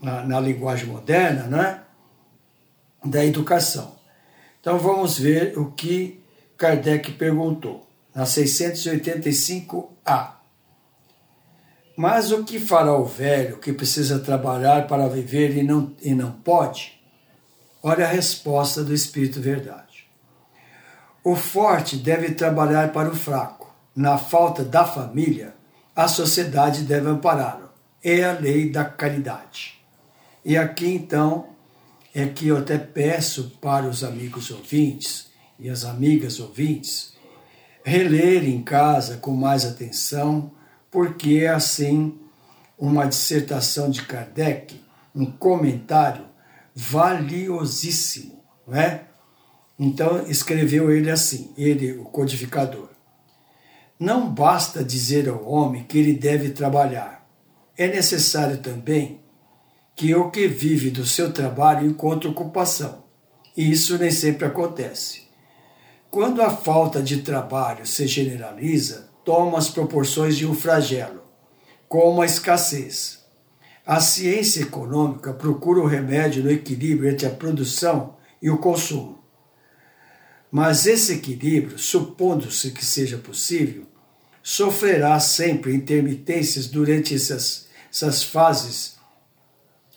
na, 0.00 0.24
na 0.24 0.40
linguagem 0.40 0.86
moderna, 0.86 1.44
né? 1.44 1.82
da 3.04 3.24
educação. 3.24 3.98
Então 4.60 4.78
vamos 4.78 5.18
ver 5.18 5.58
o 5.58 5.72
que 5.72 6.22
Kardec 6.56 7.10
perguntou, 7.12 7.88
na 8.14 8.24
685A. 8.24 10.34
Mas 11.96 12.30
o 12.32 12.44
que 12.44 12.58
fará 12.58 12.94
o 12.94 13.04
velho 13.04 13.58
que 13.58 13.72
precisa 13.72 14.18
trabalhar 14.18 14.86
para 14.86 15.08
viver 15.08 15.56
e 15.56 15.62
não, 15.62 15.94
e 16.02 16.14
não 16.14 16.32
pode? 16.32 17.00
Olha 17.82 18.04
a 18.06 18.08
resposta 18.08 18.84
do 18.84 18.92
Espírito 18.92 19.40
Verdade. 19.40 19.89
O 21.22 21.36
forte 21.36 21.96
deve 21.96 22.32
trabalhar 22.32 22.92
para 22.92 23.10
o 23.10 23.16
fraco. 23.16 23.70
Na 23.94 24.16
falta 24.16 24.64
da 24.64 24.86
família, 24.86 25.54
a 25.94 26.08
sociedade 26.08 26.82
deve 26.82 27.08
ampará-lo. 27.08 27.70
É 28.02 28.24
a 28.24 28.32
lei 28.32 28.70
da 28.70 28.84
caridade. 28.84 29.78
E 30.42 30.56
aqui 30.56 30.86
então 30.86 31.50
é 32.14 32.26
que 32.26 32.48
eu 32.48 32.56
até 32.56 32.78
peço 32.78 33.58
para 33.60 33.86
os 33.86 34.02
amigos 34.02 34.50
ouvintes 34.50 35.28
e 35.58 35.68
as 35.68 35.84
amigas 35.84 36.40
ouvintes 36.40 37.12
reler 37.84 38.44
em 38.44 38.62
casa 38.62 39.18
com 39.18 39.32
mais 39.32 39.64
atenção, 39.64 40.50
porque 40.90 41.40
é 41.42 41.48
assim 41.48 42.18
uma 42.78 43.06
dissertação 43.06 43.90
de 43.90 44.02
Kardec, 44.02 44.80
um 45.14 45.26
comentário 45.26 46.24
valiosíssimo, 46.74 48.42
não 48.66 48.78
é? 48.78 49.09
Então 49.82 50.26
escreveu 50.26 50.90
ele 50.90 51.10
assim, 51.10 51.54
ele, 51.56 51.92
o 51.92 52.04
codificador. 52.04 52.90
Não 53.98 54.30
basta 54.30 54.84
dizer 54.84 55.26
ao 55.26 55.42
homem 55.48 55.84
que 55.84 55.96
ele 55.96 56.12
deve 56.12 56.50
trabalhar. 56.50 57.26
É 57.78 57.88
necessário 57.88 58.58
também 58.58 59.22
que 59.96 60.14
o 60.14 60.30
que 60.30 60.46
vive 60.46 60.90
do 60.90 61.06
seu 61.06 61.32
trabalho 61.32 61.86
encontra 61.86 62.28
ocupação. 62.28 63.04
E 63.56 63.70
isso 63.70 63.96
nem 63.96 64.10
sempre 64.10 64.46
acontece. 64.46 65.22
Quando 66.10 66.42
a 66.42 66.50
falta 66.50 67.02
de 67.02 67.22
trabalho 67.22 67.86
se 67.86 68.06
generaliza, 68.06 69.08
toma 69.24 69.56
as 69.56 69.70
proporções 69.70 70.36
de 70.36 70.46
um 70.46 70.54
flagelo, 70.54 71.22
como 71.88 72.20
a 72.20 72.26
escassez. 72.26 73.24
A 73.86 73.98
ciência 73.98 74.60
econômica 74.60 75.32
procura 75.32 75.80
o 75.80 75.86
remédio 75.86 76.44
no 76.44 76.50
equilíbrio 76.50 77.10
entre 77.10 77.26
a 77.26 77.30
produção 77.30 78.16
e 78.42 78.50
o 78.50 78.58
consumo. 78.58 79.19
Mas 80.50 80.86
esse 80.86 81.14
equilíbrio, 81.14 81.78
supondo-se 81.78 82.72
que 82.72 82.84
seja 82.84 83.18
possível, 83.18 83.86
sofrerá 84.42 85.18
sempre 85.20 85.74
intermitências 85.74 86.66
durante 86.66 87.14
essas, 87.14 87.68
essas 87.90 88.22
fases 88.22 89.00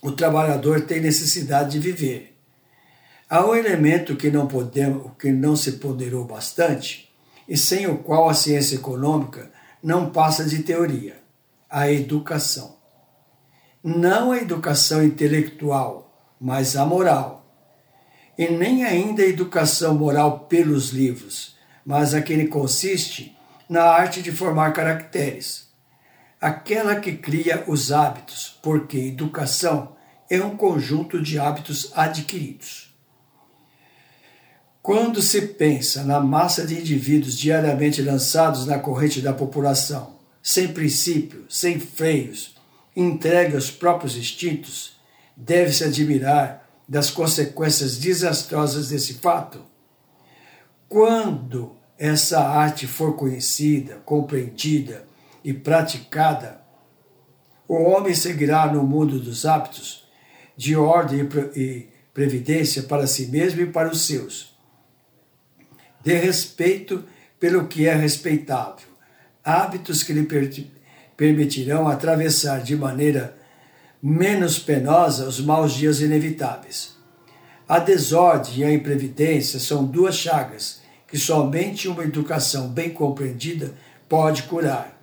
o 0.04 0.12
trabalhador 0.12 0.82
tem 0.82 1.00
necessidade 1.00 1.72
de 1.72 1.80
viver. 1.80 2.38
Há 3.30 3.46
um 3.46 3.56
elemento 3.56 4.18
que 4.18 4.30
não, 4.30 4.48
podemos, 4.48 5.14
que 5.18 5.32
não 5.32 5.56
se 5.56 5.74
ponderou 5.74 6.26
bastante 6.26 7.10
e 7.48 7.58
sem 7.58 7.88
o 7.88 7.98
qual 7.98 8.28
a 8.28 8.34
ciência 8.34 8.76
econômica 8.76 9.50
não 9.82 10.12
passa 10.12 10.44
de 10.44 10.62
teoria: 10.62 11.24
a 11.70 11.90
educação. 11.90 12.76
Não 13.82 14.34
a 14.34 14.38
educação 14.38 15.02
intelectual, 15.02 16.36
mas 16.40 16.76
a 16.76 16.86
moral. 16.86 17.43
E 18.38 18.48
nem 18.50 18.84
ainda 18.84 19.22
a 19.22 19.28
educação 19.28 19.94
moral 19.96 20.42
pelos 20.42 20.90
livros, 20.90 21.56
mas 21.86 22.14
a 22.14 22.22
que 22.22 22.46
consiste 22.48 23.38
na 23.70 23.84
arte 23.84 24.22
de 24.22 24.32
formar 24.32 24.72
caracteres. 24.72 25.68
Aquela 26.40 26.96
que 26.98 27.14
cria 27.14 27.64
os 27.68 27.92
hábitos, 27.92 28.60
porque 28.62 28.98
educação 28.98 29.96
é 30.30 30.44
um 30.44 30.58
conjunto 30.58 31.22
de 31.22 31.40
hábitos 31.40 31.92
adquiridos. 31.96 32.94
Quando 34.82 35.22
se 35.22 35.42
pensa 35.42 36.04
na 36.04 36.20
massa 36.20 36.68
de 36.68 36.78
indivíduos 36.78 37.38
diariamente 37.38 38.02
lançados 38.02 38.66
na 38.66 38.78
corrente 38.80 39.22
da 39.22 39.32
população, 39.32 40.18
sem 40.42 40.68
princípio, 40.68 41.46
sem 41.50 41.80
freios, 41.80 42.58
entregue 42.94 43.56
aos 43.56 43.72
próprios 43.72 44.18
instintos, 44.18 44.98
deve-se 45.38 45.86
admirar 45.86 46.63
das 46.88 47.10
consequências 47.10 47.98
desastrosas 47.98 48.90
desse 48.90 49.16
fato. 49.16 49.64
Quando 50.88 51.76
essa 51.98 52.40
arte 52.40 52.86
for 52.86 53.16
conhecida, 53.16 54.02
compreendida 54.06 55.06
e 55.44 55.54
praticada, 55.54 56.62
o 57.68 57.76
homem 57.76 58.14
seguirá 58.14 58.72
no 58.72 58.84
mundo 58.84 59.20
dos 59.20 59.46
hábitos 59.46 60.06
de 60.56 60.76
ordem 60.76 61.28
e 61.56 61.88
previdência 62.14 62.84
para 62.84 63.08
si 63.08 63.28
mesmo 63.28 63.62
e 63.62 63.66
para 63.66 63.90
os 63.90 64.06
seus. 64.06 64.56
De 66.04 66.14
respeito 66.14 67.04
pelo 67.40 67.68
que 67.68 67.88
é 67.88 67.96
respeitável, 67.96 68.88
hábitos 69.44 70.04
que 70.04 70.14
lhe 70.14 70.28
permitirão 71.18 71.88
atravessar 71.88 72.62
de 72.62 72.76
maneira 72.76 73.38
menos 74.06 74.60
penosa 74.60 75.26
os 75.26 75.40
maus 75.40 75.72
dias 75.72 76.02
inevitáveis. 76.02 76.98
A 77.66 77.80
desordem 77.80 78.58
e 78.58 78.64
a 78.66 78.74
imprevidência 78.74 79.62
são 79.62 79.86
duas 79.86 80.16
chagas 80.16 80.82
que 81.08 81.18
somente 81.18 81.88
uma 81.88 82.04
educação 82.04 82.68
bem 82.68 82.90
compreendida 82.90 83.74
pode 84.10 84.44
curar. 84.44 85.02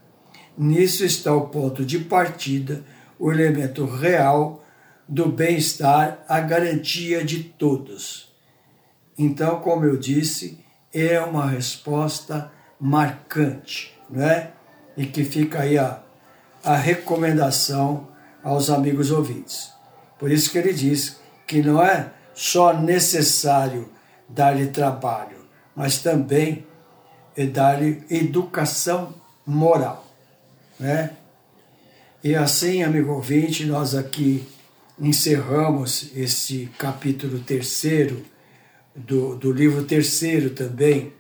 Nisso 0.59 1.03
está 1.03 1.35
o 1.35 1.49
ponto 1.49 1.83
de 1.83 2.01
partida, 2.01 2.85
o 3.19 3.33
elemento 3.33 3.87
real 3.87 4.63
do 5.09 5.27
bem-estar 5.27 6.23
a 6.29 6.39
garantia 6.41 7.25
de 7.25 7.43
todos. 7.43 8.31
Então, 9.17 9.61
como 9.61 9.87
eu 9.87 9.97
disse, 9.97 10.63
é 10.93 11.19
uma 11.21 11.49
resposta 11.49 12.53
marcante, 12.79 13.99
não 14.11 14.23
é? 14.23 14.53
E 14.95 15.07
que 15.07 15.25
fica 15.25 15.63
aí 15.63 15.79
a, 15.79 16.03
a 16.63 16.77
recomendação 16.77 18.10
aos 18.43 18.71
amigos 18.71 19.11
ouvintes. 19.11 19.73
Por 20.19 20.31
isso 20.31 20.51
que 20.51 20.59
ele 20.59 20.73
diz 20.73 21.21
que 21.47 21.63
não 21.63 21.83
é 21.83 22.13
só 22.35 22.73
necessário 22.73 23.89
dar-lhe 24.29 24.69
trabalho, 24.69 25.39
mas 25.75 25.99
também 25.99 26.67
é 27.37 27.47
dar-lhe 27.47 28.05
educação 28.11 29.15
moral, 29.47 30.07
né? 30.79 31.17
E 32.23 32.35
assim, 32.35 32.83
amigo 32.83 33.13
ouvinte, 33.13 33.65
nós 33.65 33.95
aqui 33.95 34.47
encerramos 34.99 36.11
esse 36.15 36.69
capítulo 36.79 37.39
terceiro 37.39 38.23
do, 38.95 39.35
do 39.37 39.51
livro 39.51 39.85
terceiro 39.85 40.51
também, 40.51 41.15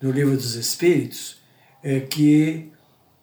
do 0.00 0.10
livro 0.10 0.34
dos 0.34 0.56
Espíritos, 0.56 1.40
é, 1.82 2.00
que 2.00 2.72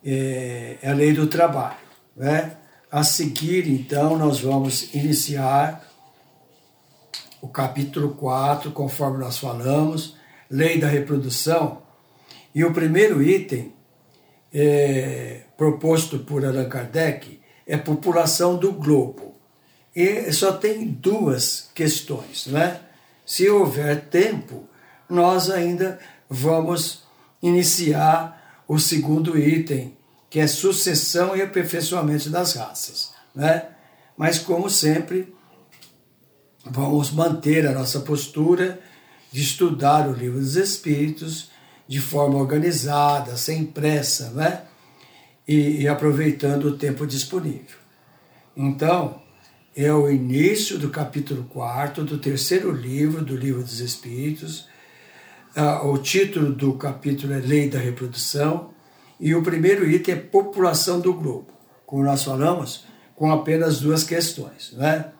é, 0.03 0.77
é 0.81 0.89
a 0.89 0.93
lei 0.93 1.11
do 1.11 1.27
trabalho. 1.27 1.77
Né? 2.15 2.55
A 2.91 3.03
seguir, 3.03 3.69
então, 3.69 4.17
nós 4.17 4.41
vamos 4.41 4.93
iniciar 4.93 5.89
o 7.41 7.47
capítulo 7.47 8.15
4, 8.15 8.71
conforme 8.71 9.17
nós 9.17 9.37
falamos, 9.37 10.17
lei 10.49 10.77
da 10.77 10.87
reprodução. 10.87 11.81
E 12.53 12.65
o 12.65 12.73
primeiro 12.73 13.23
item 13.23 13.73
é, 14.53 15.43
proposto 15.55 16.19
por 16.19 16.43
Allan 16.43 16.67
Kardec 16.67 17.39
é 17.65 17.77
população 17.77 18.57
do 18.57 18.73
globo. 18.73 19.35
E 19.95 20.29
só 20.33 20.51
tem 20.51 20.85
duas 20.85 21.69
questões, 21.73 22.47
né? 22.47 22.81
Se 23.25 23.49
houver 23.49 24.09
tempo, 24.09 24.67
nós 25.09 25.49
ainda 25.49 25.97
vamos 26.29 27.03
iniciar 27.41 28.63
o 28.67 28.77
segundo 28.77 29.37
item, 29.39 29.95
que 30.31 30.39
é 30.39 30.47
sucessão 30.47 31.35
e 31.35 31.41
aperfeiçoamento 31.41 32.29
das 32.29 32.53
raças, 32.53 33.11
né? 33.35 33.67
Mas 34.17 34.39
como 34.39 34.69
sempre, 34.69 35.35
vamos 36.65 37.11
manter 37.11 37.67
a 37.67 37.73
nossa 37.73 37.99
postura 37.99 38.79
de 39.29 39.41
estudar 39.41 40.07
o 40.07 40.13
livro 40.13 40.39
dos 40.39 40.55
Espíritos 40.55 41.51
de 41.85 41.99
forma 41.99 42.39
organizada, 42.39 43.35
sem 43.35 43.65
pressa, 43.65 44.29
né? 44.31 44.61
E, 45.45 45.81
e 45.81 45.87
aproveitando 45.89 46.69
o 46.69 46.77
tempo 46.77 47.05
disponível. 47.05 47.77
Então, 48.55 49.21
é 49.75 49.91
o 49.91 50.09
início 50.09 50.77
do 50.77 50.89
capítulo 50.89 51.43
4 51.43 52.05
do 52.05 52.17
terceiro 52.17 52.71
livro 52.71 53.21
do 53.21 53.35
Livro 53.35 53.61
dos 53.61 53.81
Espíritos. 53.81 54.65
Ah, 55.53 55.85
o 55.85 55.97
título 55.97 56.53
do 56.53 56.75
capítulo 56.75 57.33
é 57.33 57.39
Lei 57.39 57.69
da 57.69 57.79
Reprodução 57.79 58.70
e 59.21 59.35
o 59.35 59.43
primeiro 59.43 59.87
item 59.87 60.15
é 60.15 60.17
População 60.17 60.99
do 60.99 61.13
Globo. 61.13 61.53
Como 61.85 62.03
nós 62.03 62.23
falamos, 62.23 62.85
com 63.15 63.31
apenas 63.31 63.79
duas 63.79 64.03
questões. 64.03 64.71
Né? 64.71 65.11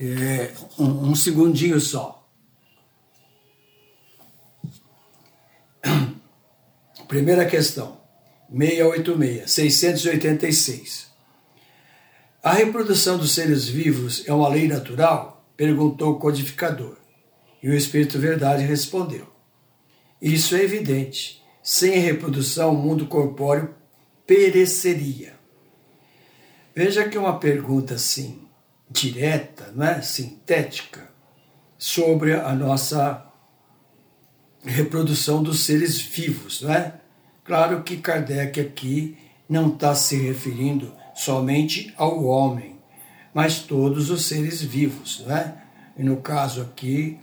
É, 0.00 0.50
um, 0.78 1.10
um 1.10 1.14
segundinho 1.14 1.78
só. 1.78 2.26
Primeira 7.06 7.44
questão, 7.44 8.00
686, 8.50 9.50
686. 9.50 11.12
A 12.42 12.54
reprodução 12.54 13.18
dos 13.18 13.32
seres 13.32 13.68
vivos 13.68 14.24
é 14.26 14.32
uma 14.32 14.48
lei 14.48 14.66
natural? 14.66 15.46
perguntou 15.56 16.12
o 16.12 16.18
codificador. 16.18 16.96
E 17.62 17.68
o 17.68 17.74
Espírito 17.74 18.18
Verdade 18.18 18.64
respondeu: 18.64 19.28
Isso 20.20 20.56
é 20.56 20.62
evidente. 20.62 21.43
Sem 21.64 21.98
reprodução, 21.98 22.74
o 22.74 22.76
mundo 22.76 23.06
corpóreo 23.06 23.74
pereceria. 24.26 25.32
Veja 26.76 27.08
que 27.08 27.16
uma 27.16 27.38
pergunta 27.38 27.94
assim, 27.94 28.42
direta, 28.90 29.72
não 29.74 29.86
é? 29.86 30.02
sintética, 30.02 31.08
sobre 31.78 32.34
a 32.34 32.52
nossa 32.52 33.24
reprodução 34.62 35.42
dos 35.42 35.60
seres 35.60 35.98
vivos. 35.98 36.60
Não 36.60 36.74
é? 36.74 37.00
Claro 37.44 37.82
que 37.82 37.96
Kardec 37.96 38.60
aqui 38.60 39.16
não 39.48 39.68
está 39.68 39.94
se 39.94 40.16
referindo 40.16 40.92
somente 41.14 41.94
ao 41.96 42.24
homem, 42.24 42.78
mas 43.32 43.60
todos 43.60 44.10
os 44.10 44.26
seres 44.26 44.60
vivos. 44.60 45.20
Né? 45.20 45.62
E 45.96 46.02
no 46.02 46.18
caso 46.18 46.60
aqui, 46.60 47.18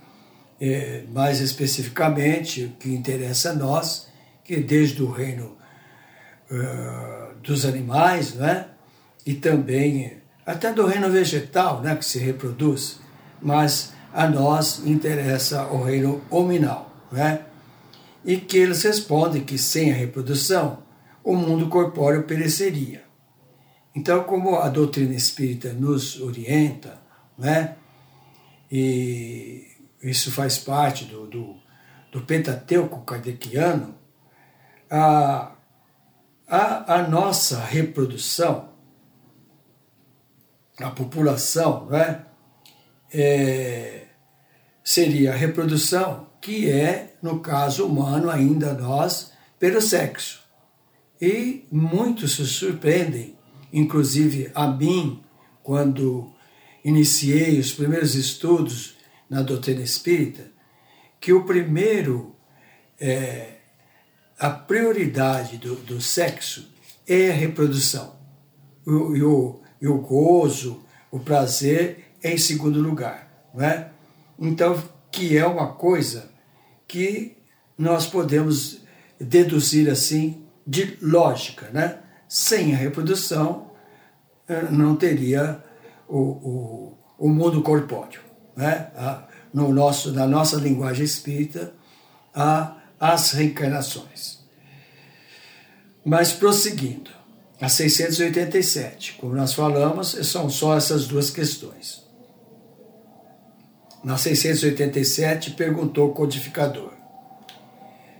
é, 0.60 1.04
mais 1.12 1.40
especificamente, 1.40 2.64
o 2.64 2.70
que 2.70 2.88
interessa 2.92 3.50
a 3.50 3.54
nós, 3.54 4.10
que 4.44 4.56
desde 4.56 5.02
o 5.02 5.10
reino 5.10 5.56
uh, 6.50 7.34
dos 7.42 7.64
animais, 7.64 8.34
né? 8.34 8.68
e 9.24 9.34
também 9.34 10.18
até 10.44 10.72
do 10.72 10.86
reino 10.86 11.10
vegetal, 11.10 11.80
né? 11.80 11.94
que 11.96 12.04
se 12.04 12.18
reproduz, 12.18 13.00
mas 13.40 13.92
a 14.12 14.28
nós 14.28 14.84
interessa 14.86 15.66
o 15.66 15.82
reino 15.82 16.22
hominal. 16.30 16.92
Né? 17.10 17.44
E 18.24 18.36
que 18.36 18.58
eles 18.58 18.82
respondem 18.82 19.44
que 19.44 19.58
sem 19.58 19.92
a 19.92 19.94
reprodução, 19.94 20.82
o 21.24 21.34
mundo 21.36 21.68
corpóreo 21.68 22.24
pereceria. 22.24 23.04
Então, 23.94 24.24
como 24.24 24.56
a 24.56 24.68
doutrina 24.68 25.14
espírita 25.14 25.72
nos 25.72 26.20
orienta, 26.20 26.98
né, 27.36 27.76
e 28.70 29.66
isso 30.02 30.32
faz 30.32 30.58
parte 30.58 31.04
do, 31.04 31.26
do, 31.26 31.56
do 32.10 32.22
Pentateuco 32.22 33.02
kardeciano, 33.02 33.94
a, 34.92 35.56
a, 36.46 36.94
a 36.96 37.08
nossa 37.08 37.58
reprodução, 37.58 38.68
a 40.78 40.90
população, 40.90 41.86
né, 41.86 42.26
é, 43.12 44.06
seria 44.84 45.32
a 45.32 45.36
reprodução 45.36 46.28
que 46.40 46.70
é, 46.70 47.14
no 47.22 47.40
caso 47.40 47.86
humano, 47.86 48.30
ainda 48.30 48.74
nós, 48.74 49.32
pelo 49.58 49.80
sexo. 49.80 50.42
E 51.20 51.66
muitos 51.70 52.36
se 52.36 52.46
surpreendem 52.46 53.38
inclusive 53.72 54.50
a 54.54 54.66
mim, 54.68 55.22
quando 55.62 56.32
iniciei 56.84 57.58
os 57.58 57.72
primeiros 57.72 58.14
estudos 58.14 58.96
na 59.30 59.40
doutrina 59.40 59.80
espírita, 59.80 60.50
que 61.18 61.32
o 61.32 61.44
primeiro, 61.44 62.36
é, 63.00 63.60
a 64.42 64.50
prioridade 64.50 65.56
do, 65.56 65.76
do 65.76 66.00
sexo 66.00 66.68
é 67.06 67.30
a 67.30 67.32
reprodução. 67.32 68.16
O, 68.84 69.14
e, 69.14 69.22
o, 69.22 69.60
e 69.80 69.86
o 69.86 69.98
gozo, 69.98 70.82
o 71.12 71.20
prazer 71.20 72.16
é 72.20 72.32
em 72.32 72.38
segundo 72.38 72.80
lugar. 72.80 73.46
Não 73.54 73.64
é? 73.64 73.90
Então, 74.36 74.82
que 75.12 75.38
é 75.38 75.46
uma 75.46 75.74
coisa 75.74 76.28
que 76.88 77.36
nós 77.78 78.08
podemos 78.08 78.80
deduzir 79.20 79.88
assim 79.88 80.44
de 80.66 80.98
lógica, 81.00 81.70
né? 81.72 82.00
Sem 82.28 82.74
a 82.74 82.76
reprodução, 82.76 83.70
eh, 84.48 84.66
não 84.72 84.96
teria 84.96 85.62
o, 86.08 86.18
o, 86.18 86.98
o 87.16 87.28
mundo 87.28 87.62
corpóreo. 87.62 88.20
Né? 88.56 88.90
No 89.54 89.72
nosso, 89.72 90.12
na 90.12 90.26
nossa 90.26 90.56
linguagem 90.56 91.04
espírita, 91.04 91.72
há 92.34 92.81
as 93.02 93.32
reencarnações. 93.32 94.38
Mas 96.04 96.32
prosseguindo, 96.32 97.10
a 97.60 97.68
687, 97.68 99.14
como 99.14 99.34
nós 99.34 99.54
falamos, 99.54 100.10
são 100.28 100.48
só 100.48 100.76
essas 100.76 101.08
duas 101.08 101.28
questões. 101.28 102.00
Na 104.04 104.16
687, 104.16 105.50
perguntou 105.52 106.10
o 106.10 106.12
codificador: 106.12 106.92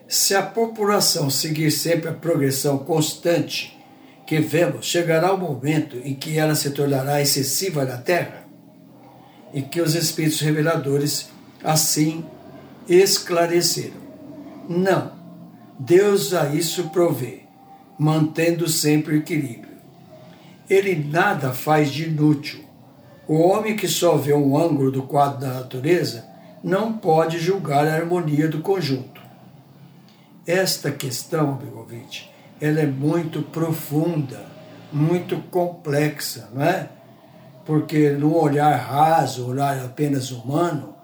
se 0.09 0.35
a 0.35 0.43
população 0.43 1.31
seguir 1.31 1.71
sempre 1.71 2.11
a 2.11 2.15
progressão 2.15 2.79
constante 2.79 3.79
que 4.27 4.41
vemos, 4.41 4.87
chegará 4.87 5.33
o 5.33 5.39
momento 5.39 5.97
em 5.99 6.15
que 6.15 6.37
ela 6.37 6.57
se 6.57 6.71
tornará 6.71 7.21
excessiva 7.21 7.85
na 7.85 7.99
terra 7.99 8.49
e 9.55 9.63
que 9.63 9.81
os 9.81 9.95
espíritos 9.95 10.41
reveladores 10.41 11.29
assim 11.63 12.25
esclareceram. 12.89 14.12
Não, 14.69 15.13
Deus 15.79 16.33
a 16.33 16.55
isso 16.55 16.91
provê, 16.91 17.41
mantendo 17.99 18.69
sempre 18.69 19.15
o 19.15 19.19
equilíbrio. 19.19 19.77
Ele 20.69 20.95
nada 20.95 21.53
faz 21.53 21.91
de 21.91 22.05
inútil. 22.05 22.65
O 23.29 23.39
homem 23.41 23.77
que 23.77 23.89
só 23.89 24.17
vê 24.17 24.33
um 24.33 24.57
ângulo 24.57 24.91
do 24.91 25.03
quadro 25.03 25.41
da 25.41 25.55
natureza 25.55 26.25
não 26.63 26.93
pode 26.93 27.39
julgar 27.39 27.87
a 27.87 27.95
harmonia 27.95 28.49
do 28.49 28.61
conjunto 28.61 29.23
esta 30.47 30.91
questão, 30.91 31.59
ouvinte, 31.75 32.33
ela 32.61 32.81
é 32.81 32.87
muito 32.87 33.43
profunda, 33.43 34.45
muito 34.93 35.37
complexa, 35.51 36.49
não 36.53 36.63
é? 36.63 36.89
Porque 37.65 38.11
no 38.11 38.37
olhar 38.37 38.75
raso, 38.77 39.49
olhar 39.49 39.79
apenas 39.85 40.33
humano, 40.33 40.95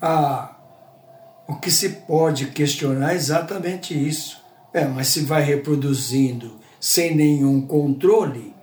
a, 0.00 0.56
o 1.50 1.56
que 1.56 1.68
se 1.68 1.88
pode 2.06 2.46
questionar 2.46 3.12
é 3.12 3.16
exatamente 3.16 3.92
isso. 3.92 4.40
É, 4.72 4.84
mas 4.84 5.08
se 5.08 5.22
vai 5.22 5.42
reproduzindo 5.42 6.60
sem 6.78 7.12
nenhum 7.16 7.60
controle, 7.66 8.54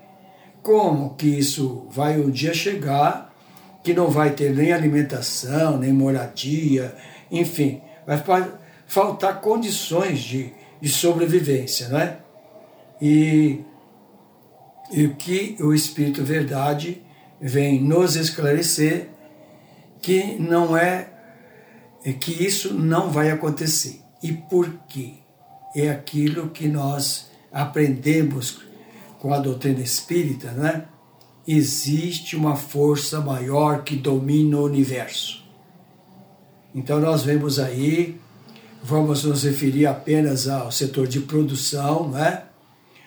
como 0.63 1.13
que 1.15 1.27
isso 1.27 1.85
vai 1.91 2.17
um 2.17 2.29
dia 2.29 2.53
chegar 2.53 3.35
que 3.83 3.93
não 3.93 4.09
vai 4.09 4.31
ter 4.31 4.55
nem 4.55 4.71
alimentação, 4.71 5.77
nem 5.77 5.91
moradia, 5.91 6.95
enfim, 7.29 7.81
vai 8.05 8.23
faltar 8.85 9.41
condições 9.41 10.19
de, 10.19 10.53
de 10.79 10.87
sobrevivência, 10.87 11.89
não 11.89 11.99
é? 11.99 12.17
E, 13.01 13.59
e 14.93 15.05
o 15.05 15.15
que 15.15 15.57
o 15.59 15.73
Espírito 15.73 16.23
Verdade 16.23 17.01
vem 17.39 17.81
nos 17.81 18.15
esclarecer 18.15 19.09
que 20.01 20.37
não 20.39 20.77
é 20.77 21.16
que 22.13 22.31
isso 22.31 22.73
não 22.73 23.11
vai 23.11 23.29
acontecer. 23.31 24.01
E 24.23 24.31
por 24.33 24.69
quê? 24.87 25.15
é 25.75 25.91
aquilo 25.91 26.49
que 26.49 26.67
nós 26.67 27.29
aprendemos 27.51 28.61
com 29.19 29.31
a 29.31 29.37
doutrina 29.37 29.79
espírita, 29.79 30.51
né? 30.51 30.85
Existe 31.47 32.35
uma 32.35 32.55
força 32.55 33.21
maior 33.21 33.83
que 33.83 33.95
domina 33.95 34.57
o 34.57 34.65
universo. 34.65 35.45
Então 36.73 36.99
nós 36.99 37.23
vemos 37.23 37.59
aí, 37.59 38.19
vamos 38.83 39.23
nos 39.23 39.43
referir 39.43 39.85
apenas 39.85 40.47
ao 40.47 40.71
setor 40.71 41.07
de 41.07 41.21
produção, 41.21 42.09
né? 42.09 42.45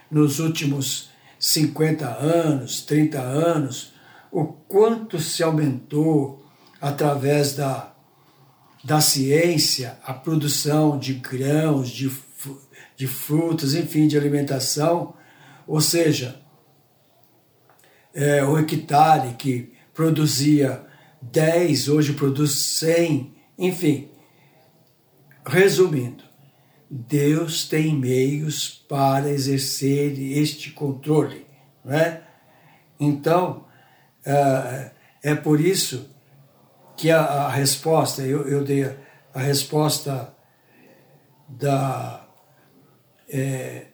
Nos 0.08 0.38
últimos 0.38 1.10
50 1.38 2.06
anos, 2.06 2.82
30 2.82 3.20
anos, 3.20 3.92
o 4.30 4.44
quanto 4.44 5.18
se 5.18 5.42
aumentou 5.42 6.44
através 6.80 7.54
da, 7.54 7.92
da 8.82 9.00
ciência 9.00 9.98
a 10.04 10.14
produção 10.14 10.98
de 10.98 11.14
grãos, 11.14 11.90
de, 11.90 12.10
de 12.96 13.06
frutas, 13.06 13.74
enfim, 13.74 14.06
de 14.06 14.16
alimentação. 14.16 15.14
Ou 15.66 15.80
seja, 15.80 16.40
é, 18.14 18.44
o 18.44 18.58
hectare 18.58 19.34
que 19.34 19.72
produzia 19.94 20.84
10, 21.22 21.88
hoje 21.88 22.14
produz 22.14 22.52
100, 22.52 23.34
enfim. 23.58 24.08
Resumindo, 25.44 26.24
Deus 26.90 27.68
tem 27.68 27.94
meios 27.94 28.84
para 28.88 29.30
exercer 29.30 30.18
este 30.18 30.70
controle. 30.72 31.46
Né? 31.84 32.22
Então, 32.98 33.66
é, 34.24 34.90
é 35.22 35.34
por 35.34 35.60
isso 35.60 36.09
que 37.00 37.10
a, 37.10 37.22
a 37.22 37.48
resposta, 37.48 38.20
eu, 38.20 38.46
eu, 38.46 38.62
dei 38.62 38.84
a, 38.84 38.94
a 39.32 39.40
resposta 39.40 40.34
da. 41.48 42.26
É, 43.26 43.86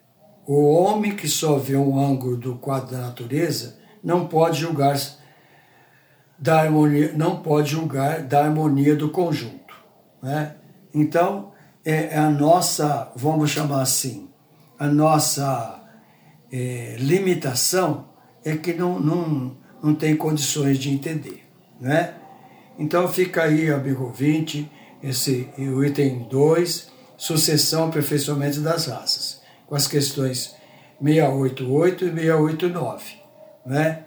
o 0.44 0.72
homem 0.72 1.14
que 1.14 1.28
só 1.28 1.56
vê 1.56 1.76
um 1.76 2.00
ângulo 2.00 2.36
do 2.36 2.56
quadro 2.56 2.96
da 2.96 3.02
natureza 3.02 3.78
não 4.02 4.26
pode 4.26 4.58
julgar 4.58 4.96
da 6.36 6.62
harmonia, 6.62 7.12
não 7.12 7.42
pode 7.42 7.70
julgar 7.70 8.22
da 8.22 8.44
harmonia 8.44 8.96
do 8.96 9.08
conjunto. 9.10 9.72
Né? 10.20 10.56
Então, 10.92 11.52
é, 11.84 12.14
é 12.14 12.18
a 12.18 12.28
nossa, 12.28 13.12
vamos 13.14 13.50
chamar 13.50 13.82
assim, 13.82 14.28
a 14.76 14.88
nossa 14.88 15.80
é, 16.50 16.96
limitação 16.98 18.08
é 18.44 18.56
que 18.56 18.72
não, 18.72 18.98
não, 18.98 19.56
não 19.80 19.94
tem 19.94 20.16
condições 20.16 20.76
de 20.76 20.90
entender. 20.90 21.46
Né? 21.80 22.25
Então 22.78 23.08
fica 23.08 23.42
aí, 23.44 23.70
amigo 23.70 24.04
ouvinte, 24.04 24.70
esse, 25.02 25.48
o 25.58 25.84
item 25.84 26.26
2, 26.28 26.90
sucessão 27.16 27.88
aperfeiçoamento 27.88 28.60
das 28.60 28.86
raças, 28.86 29.40
com 29.66 29.74
as 29.74 29.86
questões 29.86 30.54
688 31.02 32.04
e 32.04 32.14
689. 32.14 33.04
Né? 33.64 34.04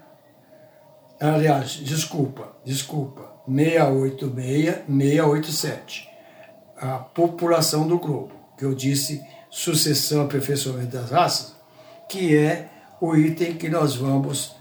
Aliás, 1.20 1.72
desculpa, 1.72 2.56
desculpa, 2.64 3.30
686, 3.48 4.86
687 4.88 6.10
a 6.80 6.98
população 6.98 7.88
do 7.88 8.00
globo, 8.00 8.32
que 8.58 8.64
eu 8.64 8.74
disse 8.74 9.22
sucessão 9.50 10.24
aperfeiçoamento 10.24 10.96
das 10.96 11.12
raças, 11.12 11.56
que 12.08 12.36
é 12.36 12.70
o 13.02 13.16
item 13.16 13.56
que 13.56 13.68
nós 13.68 13.96
vamos 13.96 14.56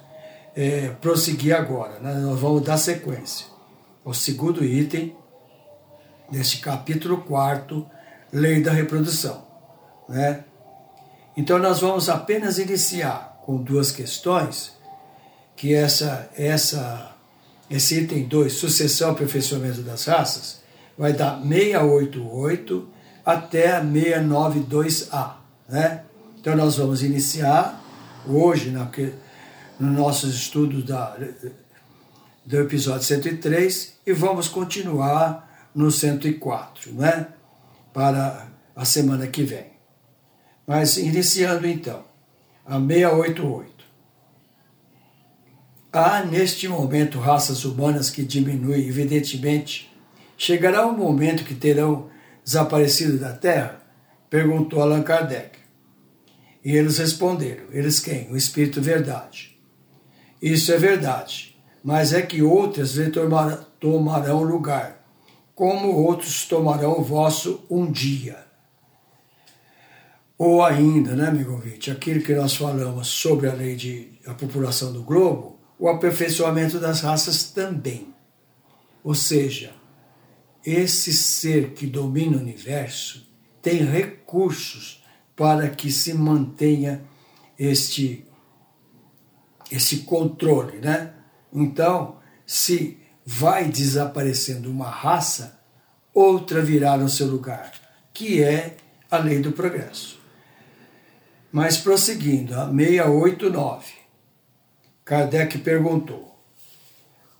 é, 0.56 0.88
prosseguir 1.00 1.54
agora, 1.54 2.00
né? 2.00 2.14
nós 2.14 2.38
vamos 2.38 2.62
dar 2.62 2.76
sequência. 2.76 3.46
O 4.08 4.14
segundo 4.14 4.64
item 4.64 5.14
deste 6.30 6.60
capítulo 6.60 7.18
4, 7.24 7.86
Lei 8.32 8.62
da 8.62 8.72
Reprodução. 8.72 9.44
Né? 10.08 10.44
Então 11.36 11.58
nós 11.58 11.80
vamos 11.80 12.08
apenas 12.08 12.56
iniciar 12.58 13.38
com 13.44 13.58
duas 13.58 13.92
questões, 13.92 14.72
que 15.54 15.74
essa, 15.74 16.26
essa, 16.38 17.14
esse 17.68 18.00
item 18.00 18.26
2, 18.26 18.50
sucessão 18.50 19.10
e 19.10 19.12
aperfeiçoamento 19.12 19.82
das 19.82 20.06
raças, 20.06 20.62
vai 20.96 21.12
dar 21.12 21.42
688 21.42 22.88
até 23.26 23.78
692A. 23.82 25.32
Né? 25.68 26.02
Então 26.40 26.56
nós 26.56 26.78
vamos 26.78 27.02
iniciar 27.02 27.78
hoje 28.26 28.70
na, 28.70 28.90
no 29.78 29.92
nossos 29.92 30.34
estudos 30.34 30.82
da, 30.82 31.14
do 32.48 32.60
episódio 32.60 33.02
103 33.02 33.98
e 34.06 34.12
vamos 34.12 34.48
continuar 34.48 35.68
no 35.74 35.90
104, 35.90 36.94
né? 36.94 37.28
para 37.92 38.48
a 38.74 38.84
semana 38.86 39.26
que 39.26 39.42
vem. 39.42 39.66
Mas 40.66 40.96
iniciando 40.96 41.66
então, 41.66 42.04
a 42.64 42.78
688. 42.78 43.84
Há 45.92 46.24
neste 46.24 46.66
momento 46.68 47.18
raças 47.18 47.64
humanas 47.64 48.08
que 48.08 48.24
diminuem, 48.24 48.88
evidentemente, 48.88 49.88
Chegará 50.40 50.86
um 50.86 50.96
momento 50.96 51.42
que 51.42 51.52
terão 51.52 52.08
desaparecido 52.44 53.18
da 53.18 53.32
Terra? 53.32 53.82
Perguntou 54.30 54.80
Allan 54.80 55.02
Kardec. 55.02 55.58
E 56.64 56.76
eles 56.76 56.98
responderam: 56.98 57.64
Eles 57.72 57.98
quem? 57.98 58.30
O 58.30 58.36
Espírito 58.36 58.80
Verdade. 58.80 59.58
Isso 60.40 60.72
é 60.72 60.78
verdade, 60.78 61.57
mas 61.88 62.12
é 62.12 62.20
que 62.20 62.42
outras 62.42 62.96
lhe 62.96 63.10
tomarão 63.80 64.42
lugar, 64.42 65.02
como 65.54 65.88
outros 65.88 66.44
tomarão 66.44 67.00
o 67.00 67.02
vosso 67.02 67.64
um 67.70 67.90
dia. 67.90 68.44
Ou 70.36 70.62
ainda, 70.62 71.16
né, 71.16 71.28
amigo 71.28 71.52
ouvinte, 71.52 71.90
aquilo 71.90 72.20
que 72.20 72.34
nós 72.34 72.54
falamos 72.54 73.08
sobre 73.08 73.48
a 73.48 73.54
lei 73.54 73.74
de 73.74 74.20
a 74.26 74.34
população 74.34 74.92
do 74.92 75.02
globo, 75.02 75.58
o 75.78 75.88
aperfeiçoamento 75.88 76.78
das 76.78 77.00
raças 77.00 77.44
também. 77.44 78.14
Ou 79.02 79.14
seja, 79.14 79.72
esse 80.62 81.10
ser 81.10 81.70
que 81.70 81.86
domina 81.86 82.36
o 82.36 82.40
universo 82.40 83.26
tem 83.62 83.82
recursos 83.82 85.02
para 85.34 85.70
que 85.70 85.90
se 85.90 86.12
mantenha 86.12 87.02
este, 87.58 88.26
esse 89.70 90.00
controle, 90.00 90.80
né? 90.80 91.14
Então, 91.52 92.16
se 92.46 92.98
vai 93.24 93.68
desaparecendo 93.68 94.70
uma 94.70 94.88
raça, 94.88 95.60
outra 96.14 96.62
virá 96.62 96.96
no 96.96 97.08
seu 97.08 97.26
lugar, 97.26 97.72
que 98.12 98.42
é 98.42 98.76
a 99.10 99.18
lei 99.18 99.40
do 99.40 99.52
progresso. 99.52 100.18
Mas 101.52 101.76
prosseguindo, 101.76 102.54
a 102.54 102.66
689, 102.66 103.92
Kardec 105.04 105.58
perguntou: 105.58 106.38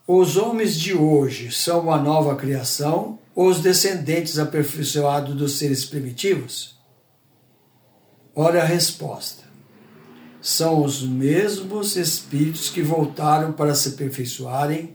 os 0.06 0.38
homens 0.38 0.74
de 0.74 0.94
hoje 0.94 1.52
são 1.52 1.80
uma 1.80 1.98
nova 1.98 2.34
criação 2.34 3.18
ou 3.34 3.48
os 3.48 3.60
descendentes 3.60 4.38
aperfeiçoados 4.38 5.34
dos 5.34 5.58
seres 5.58 5.84
primitivos? 5.84 6.78
Ora 8.34 8.62
a 8.62 8.64
resposta. 8.64 9.47
São 10.50 10.82
os 10.82 11.02
mesmos 11.02 11.94
espíritos 11.94 12.70
que 12.70 12.80
voltaram 12.80 13.52
para 13.52 13.74
se 13.74 13.90
aperfeiçoarem 13.90 14.94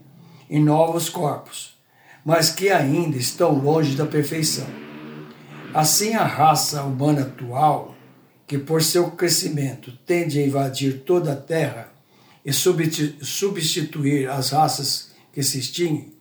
em 0.50 0.60
novos 0.60 1.10
corpos, 1.10 1.78
mas 2.26 2.50
que 2.50 2.72
ainda 2.72 3.18
estão 3.18 3.52
longe 3.52 3.96
da 3.96 4.04
perfeição. 4.04 4.66
Assim, 5.72 6.16
a 6.16 6.24
raça 6.24 6.82
humana 6.82 7.22
atual, 7.22 7.96
que 8.48 8.58
por 8.58 8.82
seu 8.82 9.12
crescimento 9.12 9.96
tende 10.08 10.39
a 10.39 10.44
invadir 10.44 11.04
toda 11.06 11.34
a 11.34 11.36
Terra, 11.36 11.94
e 12.44 12.52
substituir 12.52 14.28
as 14.28 14.50
raças 14.50 15.12
que 15.32 15.44
se 15.44 15.60
extinguem, 15.60 16.13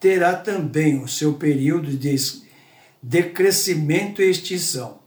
terá 0.00 0.34
também 0.34 1.00
o 1.00 1.06
seu 1.06 1.34
período 1.34 1.96
de 1.96 2.16
decrescimento 3.00 4.20
e 4.20 4.28
extinção. 4.28 5.01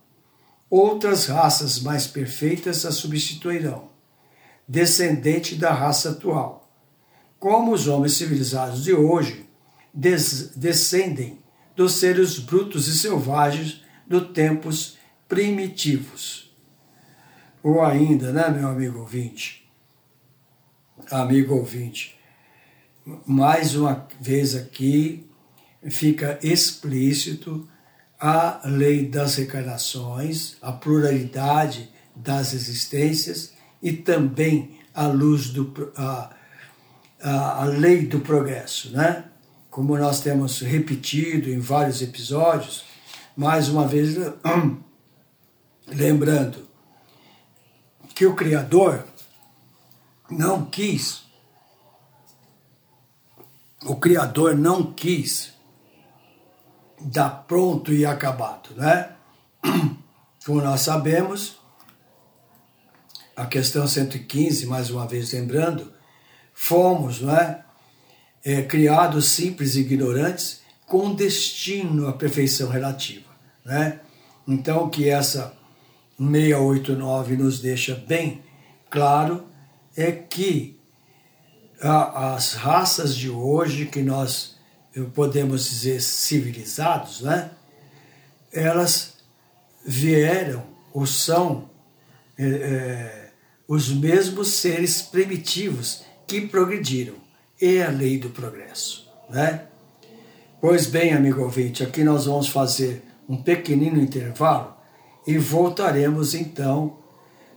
Outras 0.77 1.27
raças 1.27 1.79
mais 1.79 2.05
perfeitas 2.05 2.85
a 2.85 2.91
substituirão, 2.91 3.87
descendente 4.67 5.55
da 5.55 5.71
raça 5.71 6.09
atual. 6.09 6.69
Como 7.39 7.71
os 7.71 7.87
homens 7.87 8.17
civilizados 8.17 8.83
de 8.83 8.91
hoje 8.91 9.49
des 9.93 10.49
descendem 10.53 11.39
dos 11.77 11.93
seres 11.93 12.39
brutos 12.39 12.89
e 12.89 12.97
selvagens 12.97 13.85
dos 14.05 14.33
tempos 14.33 14.97
primitivos. 15.29 16.53
Ou 17.63 17.81
ainda, 17.81 18.33
né, 18.33 18.49
meu 18.49 18.67
amigo 18.67 18.99
ouvinte? 18.99 19.65
amigo 21.09 21.55
ouvinte. 21.55 22.19
Mais 23.25 23.77
uma 23.77 24.09
vez 24.19 24.53
aqui 24.53 25.25
fica 25.89 26.37
explícito 26.43 27.65
a 28.19 28.61
lei 28.65 29.07
das 29.07 29.35
reencarnações, 29.35 30.55
a 30.61 30.71
pluralidade 30.71 31.89
das 32.15 32.53
existências 32.53 33.53
e 33.81 33.91
também 33.91 34.79
a 34.93 35.07
luz 35.07 35.49
do 35.49 35.91
a, 35.95 36.31
a, 37.21 37.63
a 37.63 37.65
lei 37.65 38.05
do 38.05 38.21
progresso, 38.21 38.91
né? 38.91 39.25
Como 39.69 39.97
nós 39.97 40.21
temos 40.21 40.61
repetido 40.61 41.49
em 41.49 41.59
vários 41.59 42.01
episódios, 42.01 42.85
mais 43.35 43.67
uma 43.67 43.85
vez 43.85 44.15
lembrando 45.87 46.65
que 48.13 48.25
o 48.25 48.33
Criador 48.33 49.05
não 50.31 50.65
quis, 50.65 51.23
o 53.83 53.97
Criador 53.97 54.55
não 54.55 54.93
quis 54.93 55.54
dar 57.05 57.45
pronto 57.47 57.93
e 57.93 58.05
acabado, 58.05 58.71
né? 58.75 59.11
Como 60.45 60.61
nós 60.61 60.81
sabemos, 60.81 61.57
a 63.35 63.45
questão 63.45 63.87
115, 63.87 64.65
mais 64.65 64.89
uma 64.89 65.07
vez 65.07 65.31
lembrando, 65.33 65.93
fomos, 66.53 67.21
não 67.21 67.35
é? 67.35 67.63
é 68.43 68.61
criados 68.61 69.25
simples 69.25 69.75
e 69.75 69.81
ignorantes 69.81 70.61
com 70.85 71.13
destino 71.13 72.07
à 72.07 72.13
perfeição 72.13 72.69
relativa, 72.69 73.29
né? 73.63 73.99
Então, 74.47 74.89
que 74.89 75.09
essa 75.09 75.53
689 76.17 77.37
nos 77.37 77.59
deixa 77.59 77.95
bem 77.95 78.43
claro 78.89 79.47
é 79.97 80.11
que 80.11 80.79
as 81.81 82.53
raças 82.53 83.15
de 83.15 83.29
hoje, 83.29 83.85
que 83.85 84.01
nós 84.01 84.54
podemos 85.13 85.69
dizer 85.69 86.01
civilizados, 86.01 87.21
né? 87.21 87.51
Elas 88.51 89.15
vieram 89.85 90.63
ou 90.93 91.05
são 91.05 91.69
é, 92.37 92.45
é, 92.45 93.31
os 93.67 93.89
mesmos 93.89 94.53
seres 94.53 95.01
primitivos 95.01 96.03
que 96.25 96.41
progrediram. 96.41 97.15
É 97.61 97.83
a 97.83 97.89
lei 97.89 98.17
do 98.17 98.29
progresso, 98.29 99.09
né? 99.29 99.67
Pois 100.59 100.87
bem, 100.87 101.13
amigo 101.13 101.41
ouvinte, 101.41 101.83
aqui 101.83 102.03
nós 102.03 102.25
vamos 102.25 102.47
fazer 102.47 103.03
um 103.29 103.41
pequenino 103.41 104.01
intervalo 104.01 104.75
e 105.27 105.37
voltaremos 105.37 106.33
então 106.33 106.97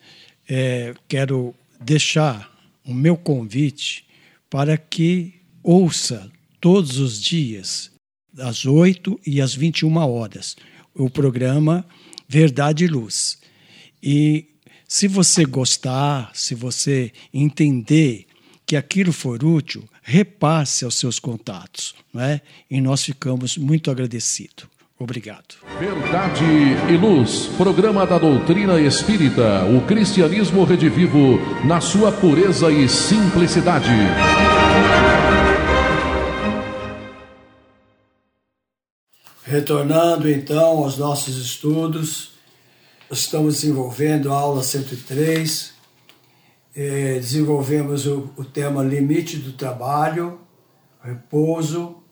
é, 0.49 0.95
quero 1.07 1.55
deixar 1.81 2.51
o 2.85 2.95
meu 2.95 3.17
convite 3.17 4.07
para 4.51 4.77
que 4.77 5.35
ouça 5.63 6.31
todos 6.61 6.99
os 6.99 7.21
dias, 7.21 7.91
às 8.39 8.65
8 8.65 9.21
e 9.27 9.41
às 9.41 9.55
21 9.55 9.97
horas, 9.97 10.57
o 10.95 11.11
programa 11.11 11.87
Verdade 12.29 12.85
e 12.85 12.89
Luz. 12.89 13.39
E 14.03 14.47
se 14.87 15.07
você 15.07 15.45
gostar, 15.45 16.31
se 16.35 16.55
você 16.55 17.13
entender 17.33 18.27
que 18.65 18.77
aquilo 18.77 19.13
for 19.13 19.45
útil, 19.45 19.89
repasse 20.03 20.85
aos 20.85 20.95
seus 20.95 21.19
contatos, 21.19 21.95
não 22.13 22.23
é? 22.23 22.41
E 22.71 22.81
nós 22.81 23.05
ficamos 23.05 23.57
muito 23.57 23.91
agradecidos. 23.91 24.67
Obrigado. 25.01 25.55
Verdade 25.79 26.45
e 26.91 26.97
Luz, 26.97 27.47
programa 27.57 28.05
da 28.05 28.19
doutrina 28.19 28.81
espírita, 28.81 29.65
o 29.65 29.87
cristianismo 29.87 30.65
redivivo 30.65 31.39
na 31.65 31.81
sua 31.81 32.11
pureza 32.11 32.69
e 32.69 32.89
simplicidade. 32.89 33.93
Retornando 39.45 40.29
então 40.29 40.79
aos 40.79 40.99
nossos 40.99 41.37
estudos, 41.37 42.33
estamos 43.09 43.61
desenvolvendo 43.61 44.33
a 44.33 44.37
aula 44.37 44.65
103, 44.65 45.75
é, 46.75 47.15
desenvolvemos 47.15 48.05
o, 48.05 48.31
o 48.37 48.45
tema 48.45 48.83
limite 48.83 49.37
do 49.37 49.53
trabalho, 49.53 50.41
repouso 51.01 52.03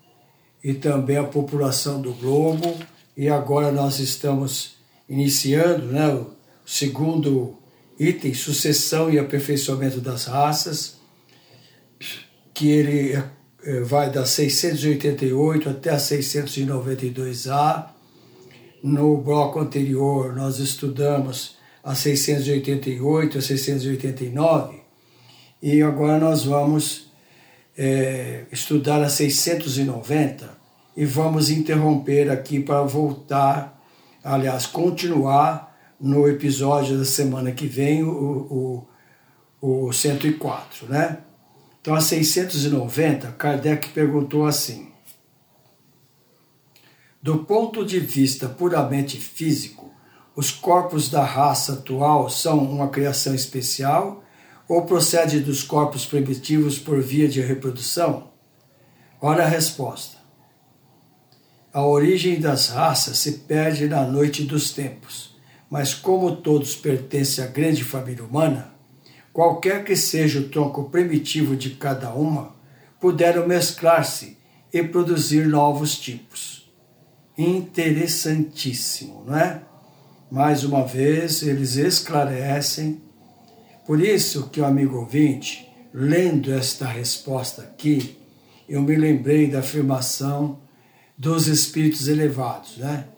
e 0.66 0.74
também 0.74 1.16
a 1.16 1.22
população 1.22 2.02
do 2.02 2.12
globo. 2.12 2.76
E 3.16 3.28
agora 3.28 3.70
nós 3.70 4.00
estamos 4.00 4.74
iniciando 5.08 5.86
né, 5.86 6.08
o 6.08 6.32
segundo 6.66 7.56
item, 7.96 8.34
sucessão 8.34 9.08
e 9.08 9.16
aperfeiçoamento 9.16 10.00
das 10.00 10.24
raças, 10.24 10.96
que 12.52 12.68
ele 12.68 13.12
é, 13.62 13.80
vai 13.82 14.10
da 14.10 14.26
688 14.26 15.68
até 15.68 15.90
a 15.90 15.98
692A 15.98 17.90
no 18.82 19.18
bloco 19.18 19.60
anterior, 19.60 20.34
nós 20.34 20.58
estudamos 20.58 21.58
a 21.82 21.94
688, 21.94 23.38
a 23.38 23.40
689, 23.40 24.80
e 25.62 25.80
agora 25.80 26.18
nós 26.18 26.42
vamos 26.42 27.06
é, 27.78 28.46
estudar 28.50 29.00
a 29.00 29.08
690 29.08 30.55
e 30.96 31.04
vamos 31.04 31.50
interromper 31.50 32.30
aqui 32.30 32.58
para 32.58 32.82
voltar, 32.82 33.80
aliás, 34.24 34.66
continuar 34.66 35.76
no 36.00 36.26
episódio 36.26 36.96
da 36.98 37.04
semana 37.04 37.52
que 37.52 37.66
vem, 37.66 38.02
o, 38.02 38.86
o, 39.60 39.86
o 39.86 39.92
104, 39.92 40.88
né? 40.88 41.18
Então, 41.80 41.94
a 41.94 42.00
690, 42.00 43.32
Kardec 43.32 43.90
perguntou 43.90 44.46
assim: 44.46 44.88
do 47.22 47.38
ponto 47.44 47.84
de 47.84 48.00
vista 48.00 48.48
puramente 48.48 49.18
físico, 49.18 49.92
os 50.34 50.50
corpos 50.50 51.10
da 51.10 51.24
raça 51.24 51.74
atual 51.74 52.28
são 52.28 52.58
uma 52.58 52.88
criação 52.88 53.34
especial 53.34 54.22
ou 54.68 54.82
procede 54.82 55.40
dos 55.40 55.62
corpos 55.62 56.04
primitivos 56.04 56.78
por 56.78 57.00
via 57.00 57.28
de 57.28 57.40
reprodução? 57.40 58.30
Ora 59.20 59.44
a 59.44 59.48
resposta. 59.48 60.15
A 61.76 61.84
origem 61.84 62.40
das 62.40 62.70
raças 62.70 63.18
se 63.18 63.32
perde 63.32 63.86
na 63.86 64.02
noite 64.02 64.42
dos 64.44 64.72
tempos, 64.72 65.36
mas 65.68 65.92
como 65.92 66.36
todos 66.36 66.74
pertencem 66.74 67.44
à 67.44 67.46
grande 67.46 67.84
família 67.84 68.24
humana, 68.24 68.72
qualquer 69.30 69.84
que 69.84 69.94
seja 69.94 70.38
o 70.38 70.48
tronco 70.48 70.84
primitivo 70.84 71.54
de 71.54 71.72
cada 71.72 72.14
uma, 72.14 72.56
puderam 72.98 73.46
mesclar-se 73.46 74.38
e 74.72 74.82
produzir 74.82 75.46
novos 75.46 75.98
tipos 75.98 76.72
interessantíssimo, 77.36 79.24
não 79.26 79.36
é? 79.36 79.60
Mais 80.30 80.64
uma 80.64 80.82
vez, 80.82 81.42
eles 81.42 81.76
esclarecem. 81.76 83.02
Por 83.84 84.00
isso 84.00 84.48
que 84.48 84.62
o 84.62 84.64
amigo 84.64 84.96
ouvinte, 84.96 85.68
lendo 85.92 86.54
esta 86.54 86.86
resposta 86.86 87.60
aqui, 87.60 88.16
eu 88.66 88.80
me 88.80 88.96
lembrei 88.96 89.46
da 89.46 89.58
afirmação 89.58 90.64
dos 91.16 91.46
espíritos 91.46 92.08
elevados, 92.08 92.76
né? 92.76 93.08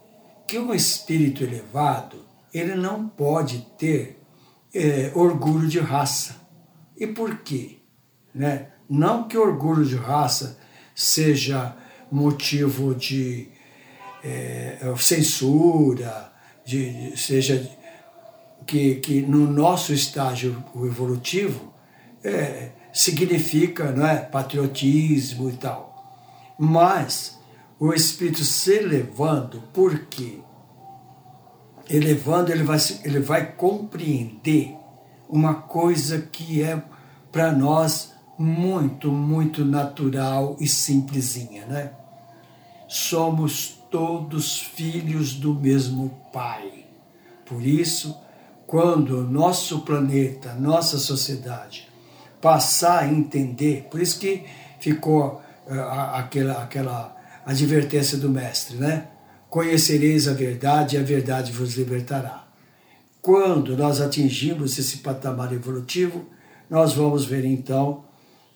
Que 0.47 0.59
um 0.59 0.73
espírito 0.73 1.43
elevado, 1.43 2.25
ele 2.55 2.75
não 2.75 3.09
pode 3.09 3.67
ter 3.77 4.21
é, 4.75 5.13
orgulho 5.15 5.69
de 5.69 5.79
raça. 5.79 6.37
E 6.97 7.07
por 7.07 7.39
quê? 7.39 7.79
Né? 8.35 8.69
Não 8.89 9.27
que 9.27 9.37
orgulho 9.37 9.85
de 9.85 9.97
raça 9.97 10.59
seja 10.95 11.77
motivo 12.11 12.95
de 12.95 13.49
é, 14.25 14.79
censura, 14.97 16.33
de, 16.65 17.13
seja 17.17 17.69
que, 18.67 18.97
que 18.97 19.23
no 19.23 19.47
nosso 19.47 19.93
estágio 19.93 20.63
evolutivo 20.77 21.73
é, 22.25 22.71
significa 22.93 23.91
não 23.93 24.07
é, 24.07 24.17
patriotismo 24.17 25.51
e 25.51 25.57
tal. 25.57 26.55
Mas 26.59 27.38
o 27.79 27.93
espírito 27.93 28.45
se 28.45 28.81
levando, 28.81 29.63
porque 29.73 30.41
elevando, 31.89 32.51
ele 32.51 32.65
vai, 32.65 32.79
ele 33.05 33.21
vai 33.21 33.53
compreender 33.53 34.77
uma 35.29 35.55
coisa 35.55 36.21
que 36.21 36.63
é 36.63 36.83
para 37.31 37.53
nós 37.53 38.15
muito, 38.39 39.11
muito 39.11 39.65
natural 39.65 40.57
e 40.61 40.67
simplesinha, 40.67 41.67
né? 41.67 41.93
Somos 42.89 43.79
todos 43.91 44.61
filhos 44.61 45.35
do 45.35 45.55
mesmo 45.55 46.11
Pai. 46.33 46.87
Por 47.45 47.63
isso, 47.63 48.17
quando 48.67 49.23
nosso 49.23 49.81
planeta, 49.81 50.55
nossa 50.55 50.99
sociedade 50.99 51.89
passar 52.41 53.03
a 53.03 53.09
entender, 53.09 53.89
por 53.91 54.01
isso 54.01 54.19
que 54.19 54.45
ficou 54.79 55.43
uh, 55.67 55.81
aquela, 56.13 56.63
aquela 56.63 57.18
advertência 57.49 58.19
do 58.19 58.29
mestre, 58.29 58.77
né? 58.77 59.09
Conhecereis 59.49 60.29
a 60.29 60.35
verdade 60.35 60.97
e 60.97 60.99
a 60.99 61.03
verdade 61.03 61.51
vos 61.51 61.79
libertará. 61.79 62.47
Quando 63.23 63.75
nós 63.75 64.03
atingimos 64.03 64.79
esse 64.79 64.99
patamar 64.99 65.51
evolutivo, 65.55 66.27
nós 66.69 66.93
vamos 66.93 67.25
ver 67.25 67.47
então 67.47 68.05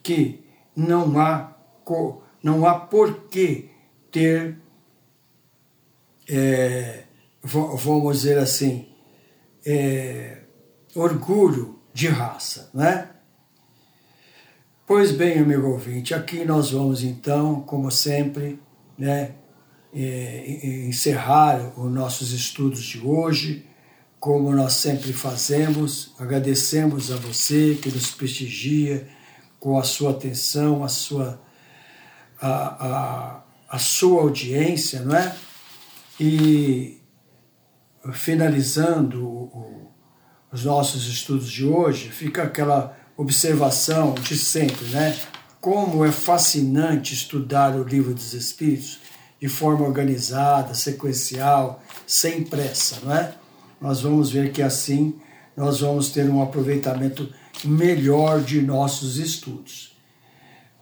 que 0.03 0.45
não 0.77 1.19
há, 1.19 1.57
não 2.43 2.67
há 2.67 2.75
por 2.75 3.29
que 3.29 3.71
ter, 4.11 4.59
é, 6.29 7.05
vamos 7.43 8.19
dizer 8.19 8.37
assim, 8.37 8.89
é, 9.65 10.43
orgulho 10.95 11.79
de 11.95 12.09
raça, 12.09 12.69
né? 12.75 13.09
Pois 14.87 15.13
bem, 15.13 15.39
amigo 15.39 15.69
ouvinte, 15.69 16.13
aqui 16.13 16.45
nós 16.45 16.73
vamos 16.73 17.03
então, 17.03 17.63
como 17.63 17.91
sempre, 17.91 18.61
né, 18.99 19.35
é, 19.93 20.87
encerrar 20.87 21.79
os 21.79 21.93
nossos 21.93 22.33
estudos 22.33 22.83
de 22.83 23.01
hoje, 23.01 23.67
como 24.19 24.53
nós 24.53 24.75
sempre 24.75 25.13
fazemos. 25.13 26.15
Agradecemos 26.19 27.11
a 27.11 27.17
você 27.17 27.79
que 27.81 27.91
nos 27.91 28.11
prestigia 28.13 29.09
com 29.59 29.79
a 29.79 29.83
sua 29.83 30.11
atenção, 30.13 30.83
a 30.83 30.89
sua, 30.89 31.41
a, 32.41 32.87
a, 32.87 33.43
a 33.69 33.79
sua 33.79 34.23
audiência, 34.23 35.03
não 35.03 35.17
é? 35.17 35.37
E 36.19 37.01
finalizando 38.13 39.25
o, 39.25 39.93
os 40.53 40.65
nossos 40.65 41.07
estudos 41.07 41.51
de 41.51 41.65
hoje, 41.65 42.11
fica 42.11 42.43
aquela 42.43 42.97
observação 43.17 44.15
de 44.15 44.37
sempre, 44.37 44.87
né? 44.87 45.17
Como 45.63 46.05
é 46.05 46.11
fascinante 46.11 47.15
estudar 47.15 47.77
o 47.77 47.85
livro 47.85 48.13
dos 48.13 48.35
Espíritos 48.35 48.99
de 49.41 49.49
forma 49.49 49.87
organizada, 49.87 50.75
sequencial, 50.75 51.81
sem 52.05 52.43
pressa, 52.43 52.99
não 53.05 53.15
é? 53.15 53.33
Nós 53.81 54.01
vamos 54.01 54.33
ver 54.33 54.51
que 54.51 54.61
assim 54.61 55.21
nós 55.57 55.79
vamos 55.79 56.11
ter 56.11 56.29
um 56.29 56.43
aproveitamento 56.43 57.33
melhor 57.65 58.41
de 58.41 58.61
nossos 58.61 59.19
estudos. 59.19 59.97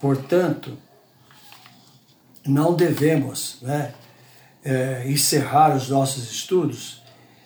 Portanto, 0.00 0.78
não 2.46 2.74
devemos 2.74 3.58
né, 3.60 3.92
é, 4.64 5.04
encerrar 5.06 5.76
os 5.76 5.90
nossos 5.90 6.32
estudos 6.32 7.02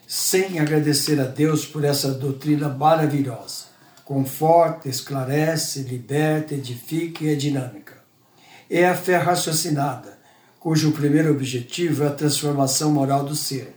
sem 0.07 0.61
agradecer 0.61 1.19
a 1.19 1.25
Deus 1.25 1.67
por 1.67 1.83
essa 1.83 2.15
doutrina 2.15 2.69
maravilhosa. 2.69 3.64
Conforta, 4.05 4.87
esclarece, 4.87 5.81
liberta, 5.81 6.55
edifica 6.55 7.25
e 7.25 7.33
é 7.33 7.35
dinâmica. 7.35 7.95
É 8.69 8.87
a 8.87 8.95
fé 8.95 9.17
raciocinada, 9.17 10.19
cujo 10.61 10.93
primeiro 10.93 11.31
objetivo 11.31 12.05
é 12.05 12.09
a 12.09 12.13
transformação 12.13 12.91
moral 12.91 13.25
do 13.25 13.35
ser. 13.35 13.75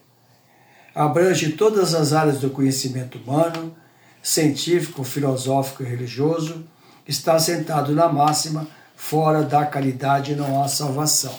Abrange 0.93 1.53
todas 1.53 1.93
as 1.93 2.11
áreas 2.11 2.39
do 2.39 2.49
conhecimento 2.49 3.17
humano, 3.17 3.73
científico, 4.21 5.05
filosófico 5.05 5.83
e 5.83 5.85
religioso, 5.85 6.65
está 7.07 7.35
assentado 7.35 7.95
na 7.95 8.09
máxima: 8.09 8.67
fora 8.97 9.43
da 9.43 9.65
caridade 9.65 10.35
não 10.35 10.61
há 10.61 10.67
salvação. 10.67 11.33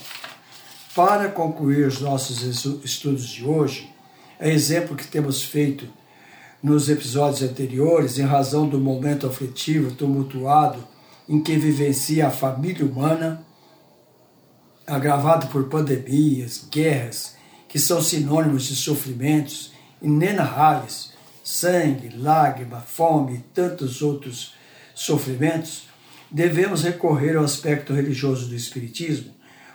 Para 0.95 1.29
concluir 1.29 1.87
os 1.87 2.01
nossos 2.01 2.43
estudos 2.83 3.29
de 3.29 3.45
hoje, 3.45 3.93
é 4.41 4.51
exemplo 4.51 4.97
que 4.97 5.07
temos 5.07 5.43
feito 5.43 5.87
nos 6.63 6.89
episódios 6.89 7.43
anteriores, 7.43 8.19
em 8.19 8.25
razão 8.25 8.69
do 8.69 8.79
momento 8.79 9.27
aflitivo, 9.27 9.95
tumultuado 9.95 10.87
em 11.29 11.43
que 11.43 11.57
vivencia 11.57 12.27
a 12.27 12.31
família 12.31 12.85
humana, 12.85 13.45
agravado 14.87 15.49
por 15.49 15.65
pandemias, 15.69 16.67
guerras, 16.71 17.37
que 17.69 17.79
são 17.79 18.01
sinônimos 18.01 18.65
de 18.65 18.75
sofrimentos 18.75 19.73
inenarráveis 20.01 21.13
sangue, 21.49 22.15
lágrima, 22.15 22.81
fome 22.81 23.37
e 23.37 23.39
tantos 23.39 24.03
outros 24.03 24.55
sofrimentos, 24.95 25.89
devemos 26.31 26.83
recorrer 26.83 27.39
ao 27.39 27.45
aspecto 27.45 27.95
religioso 27.95 28.49
do 28.49 28.55
Espiritismo, 28.55 29.33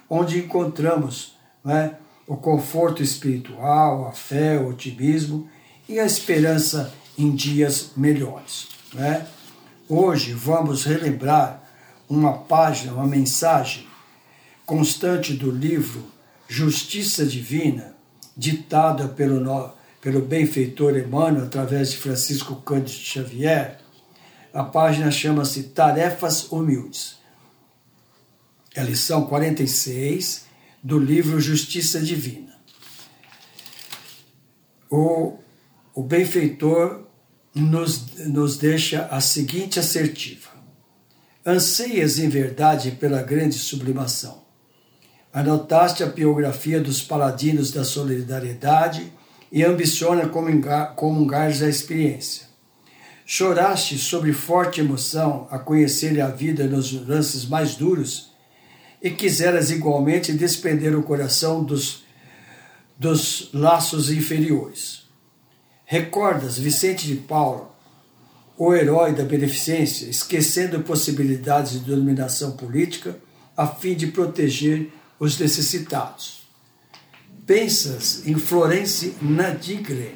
onde 0.07 0.37
encontramos 0.37 1.35
né, 1.65 1.95
o 2.27 2.37
conforto 2.37 3.01
espiritual, 3.01 4.07
a 4.07 4.11
fé, 4.11 4.59
o 4.59 4.69
otimismo 4.69 5.49
e 5.87 5.99
a 5.99 6.05
esperança 6.05 6.93
em 7.17 7.35
dias 7.35 7.91
melhores. 7.95 8.67
Né? 8.93 9.27
Hoje 9.87 10.33
vamos 10.33 10.85
relembrar 10.85 11.63
uma 12.09 12.37
página, 12.39 12.93
uma 12.93 13.07
mensagem 13.07 13.87
constante 14.65 15.33
do 15.33 15.51
livro 15.51 16.05
Justiça 16.47 17.25
Divina, 17.25 17.95
ditada 18.35 19.07
pelo 19.07 19.73
pelo 20.03 20.21
benfeitor 20.21 20.97
Emmanuel, 20.97 21.45
através 21.45 21.91
de 21.91 21.97
Francisco 21.97 22.57
Cândido 22.57 22.91
Xavier, 22.91 23.79
a 24.53 24.61
página 24.61 25.09
chama-se 25.09 25.63
Tarefas 25.63 26.51
Humildes. 26.51 27.17
É 28.75 28.81
a 28.81 28.83
lição 28.83 29.25
46 29.25 30.45
do 30.83 30.99
livro 30.99 31.39
Justiça 31.39 32.01
Divina. 32.01 32.53
O, 34.91 35.39
o 35.93 36.01
benfeitor 36.01 37.05
nos, 37.53 38.15
nos 38.27 38.57
deixa 38.57 39.05
a 39.11 39.21
seguinte 39.21 39.79
assertiva: 39.79 40.49
Anseias 41.45 42.19
em 42.19 42.29
verdade 42.29 42.91
pela 42.91 43.21
grande 43.21 43.55
sublimação. 43.55 44.43
Anotaste 45.31 46.03
a 46.03 46.07
biografia 46.07 46.79
dos 46.79 47.01
paladinos 47.01 47.71
da 47.71 47.83
solidariedade 47.83 49.11
e 49.51 49.63
ambiciona 49.63 50.27
comungar 50.27 51.47
a 51.47 51.69
experiência. 51.69 52.47
Choraste 53.25 53.97
sobre 53.97 54.33
forte 54.33 54.81
emoção 54.81 55.47
a 55.49 55.57
conhecer 55.57 56.19
a 56.21 56.27
vida 56.27 56.67
nos 56.67 56.91
lances 57.07 57.45
mais 57.45 57.75
duros 57.75 58.31
e 59.01 59.09
quiseras 59.09 59.71
igualmente 59.71 60.33
desprender 60.33 60.97
o 60.97 61.03
coração 61.03 61.63
dos, 61.63 62.03
dos 62.97 63.49
laços 63.53 64.11
inferiores. 64.11 65.02
Recordas 65.85 66.57
Vicente 66.57 67.05
de 67.05 67.15
Paulo, 67.15 67.71
o 68.57 68.73
herói 68.73 69.13
da 69.13 69.23
beneficência, 69.23 70.09
esquecendo 70.09 70.81
possibilidades 70.81 71.73
de 71.73 71.79
dominação 71.79 72.51
política 72.51 73.17
a 73.55 73.67
fim 73.67 73.95
de 73.95 74.07
proteger 74.07 74.89
os 75.19 75.37
necessitados. 75.37 76.43
Pensas 77.45 78.25
em 78.25 78.35
Florence 78.35 79.15
Nadigre, 79.21 80.15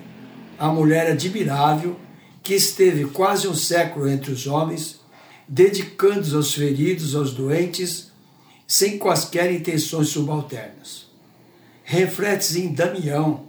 a 0.57 0.69
mulher 0.69 1.11
admirável 1.11 1.99
que 2.41 2.53
esteve 2.53 3.05
quase 3.05 3.47
um 3.47 3.53
século 3.53 4.07
entre 4.07 4.31
os 4.31 4.47
homens, 4.47 5.01
dedicando-se 5.47 6.33
aos 6.33 6.53
feridos, 6.53 7.15
aos 7.15 7.33
doentes, 7.33 8.11
sem 8.65 8.97
quaisquer 8.97 9.51
intenções 9.51 10.09
subalternas. 10.09 11.07
Refletes 11.83 12.55
em 12.55 12.73
Damião, 12.73 13.46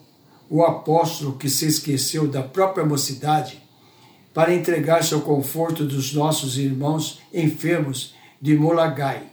o 0.50 0.62
apóstolo 0.62 1.36
que 1.36 1.48
se 1.48 1.66
esqueceu 1.66 2.26
da 2.26 2.42
própria 2.42 2.84
mocidade 2.84 3.62
para 4.32 4.54
entregar-se 4.54 5.12
ao 5.14 5.20
conforto 5.20 5.84
dos 5.84 6.12
nossos 6.14 6.56
irmãos 6.56 7.20
enfermos 7.32 8.14
de 8.40 8.56
Molagai. 8.56 9.24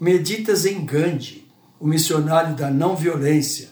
Meditas 0.00 0.64
em 0.64 0.84
Gandhi, 0.84 1.46
o 1.78 1.86
missionário 1.86 2.56
da 2.56 2.70
não 2.70 2.96
violência, 2.96 3.68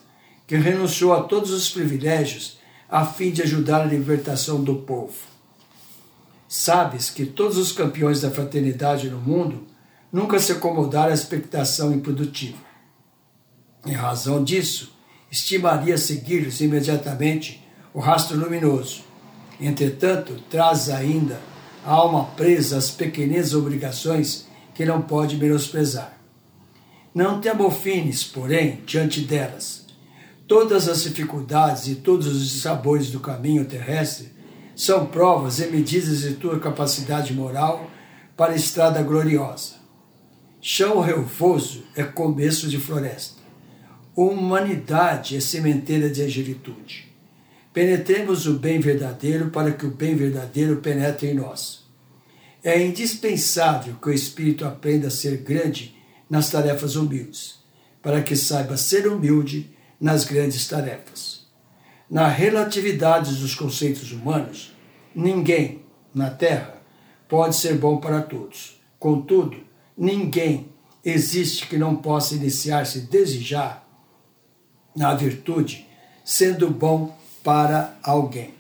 que 0.47 0.57
renunciou 0.57 1.13
a 1.13 1.23
todos 1.23 1.51
os 1.51 1.71
privilégios 1.71 2.59
a 2.89 3.05
fim 3.05 3.31
de 3.31 3.43
ajudar 3.43 3.83
a 3.83 3.87
libertação 3.87 4.63
do 4.63 4.77
povo. 4.77 5.15
Sabes 6.49 7.11
que 7.11 7.27
todos 7.27 7.59
os 7.59 7.73
campeões 7.73 8.23
da 8.23 8.31
fraternidade 8.31 9.11
no 9.11 9.19
mundo 9.19 9.67
nunca 10.11 10.39
se 10.39 10.53
acomodaram 10.53 11.11
à 11.11 11.15
expectação 11.15 11.93
improdutiva. 11.93 12.59
Em 13.85 13.93
razão 13.93 14.43
disso, 14.43 14.98
estimaria 15.31 15.99
seguir-lhes 15.99 16.61
imediatamente 16.61 17.63
o 17.93 18.01
rastro 18.01 18.37
luminoso. 18.37 19.03
Entretanto, 19.61 20.35
traz 20.49 20.89
ainda 20.89 21.41
a 21.85 21.93
alma 21.93 22.25
presa 22.37 22.77
às 22.77 22.91
pequenas 22.91 23.55
obrigações 23.55 24.47
que 24.75 24.85
não 24.85 25.03
pode 25.03 25.37
menosprezar. 25.37 26.17
Não 27.15 27.41
te 27.41 27.49
amofines, 27.49 28.23
porém, 28.23 28.83
diante 28.87 29.21
delas. 29.21 29.87
Todas 30.47 30.89
as 30.89 31.03
dificuldades 31.03 31.89
e 31.89 31.97
todos 31.97 32.27
os 32.27 32.63
sabores 32.63 33.11
do 33.11 33.21
caminho 33.21 33.65
terrestre 33.65 34.33
são 34.75 35.07
provas 35.07 35.59
e 35.59 35.67
medidas 35.67 36.21
de 36.21 36.35
tua 36.35 36.61
capacidade 36.61 37.35
moral 37.35 37.91
para 38.37 38.53
a 38.53 38.57
estrada 38.57 39.03
gloriosa. 39.03 39.75
Chão 40.61 41.01
relvoso 41.01 41.83
é 41.97 42.05
começo 42.05 42.69
de 42.69 42.79
floresta. 42.79 43.38
Humanidade 44.21 45.37
é 45.37 45.41
sementeira 45.41 46.11
de 46.11 46.23
agilitude. 46.23 47.07
Penetremos 47.73 48.49
o 48.49 48.55
bem 48.55 48.81
verdadeiro 48.81 49.49
para 49.51 49.71
que 49.71 49.87
o 49.87 49.93
bem 49.93 50.17
verdadeiro 50.17 50.79
penetre 50.79 51.29
em 51.29 51.35
nós. 51.35 51.85
É 52.65 52.85
indispensável 52.85 53.95
que 54.03 54.09
o 54.09 54.13
espírito 54.13 54.65
aprenda 54.65 55.07
a 55.07 55.11
ser 55.13 55.37
grande 55.37 55.97
nas 56.29 56.51
tarefas 56.51 56.97
humildes, 56.97 57.61
para 58.03 58.21
que 58.21 58.35
saiba 58.35 58.77
ser 58.77 59.07
humilde 59.07 59.71
nas 60.01 60.25
grandes 60.25 60.67
tarefas. 60.67 61.47
Na 62.11 62.27
relatividade 62.27 63.37
dos 63.37 63.55
conceitos 63.55 64.11
humanos, 64.11 64.77
ninguém 65.15 65.85
na 66.13 66.29
Terra 66.29 66.83
pode 67.29 67.55
ser 67.55 67.75
bom 67.75 67.99
para 67.99 68.21
todos. 68.21 68.81
Contudo, 68.99 69.59
ninguém 69.97 70.73
existe 71.05 71.69
que 71.69 71.79
não 71.79 71.95
possa 71.95 72.35
iniciar-se 72.35 73.03
desde 73.03 73.41
já 73.41 73.85
na 74.99 75.15
virtude, 75.15 75.87
sendo 76.23 76.69
bom 76.69 77.17
para 77.43 77.97
alguém. 78.03 78.53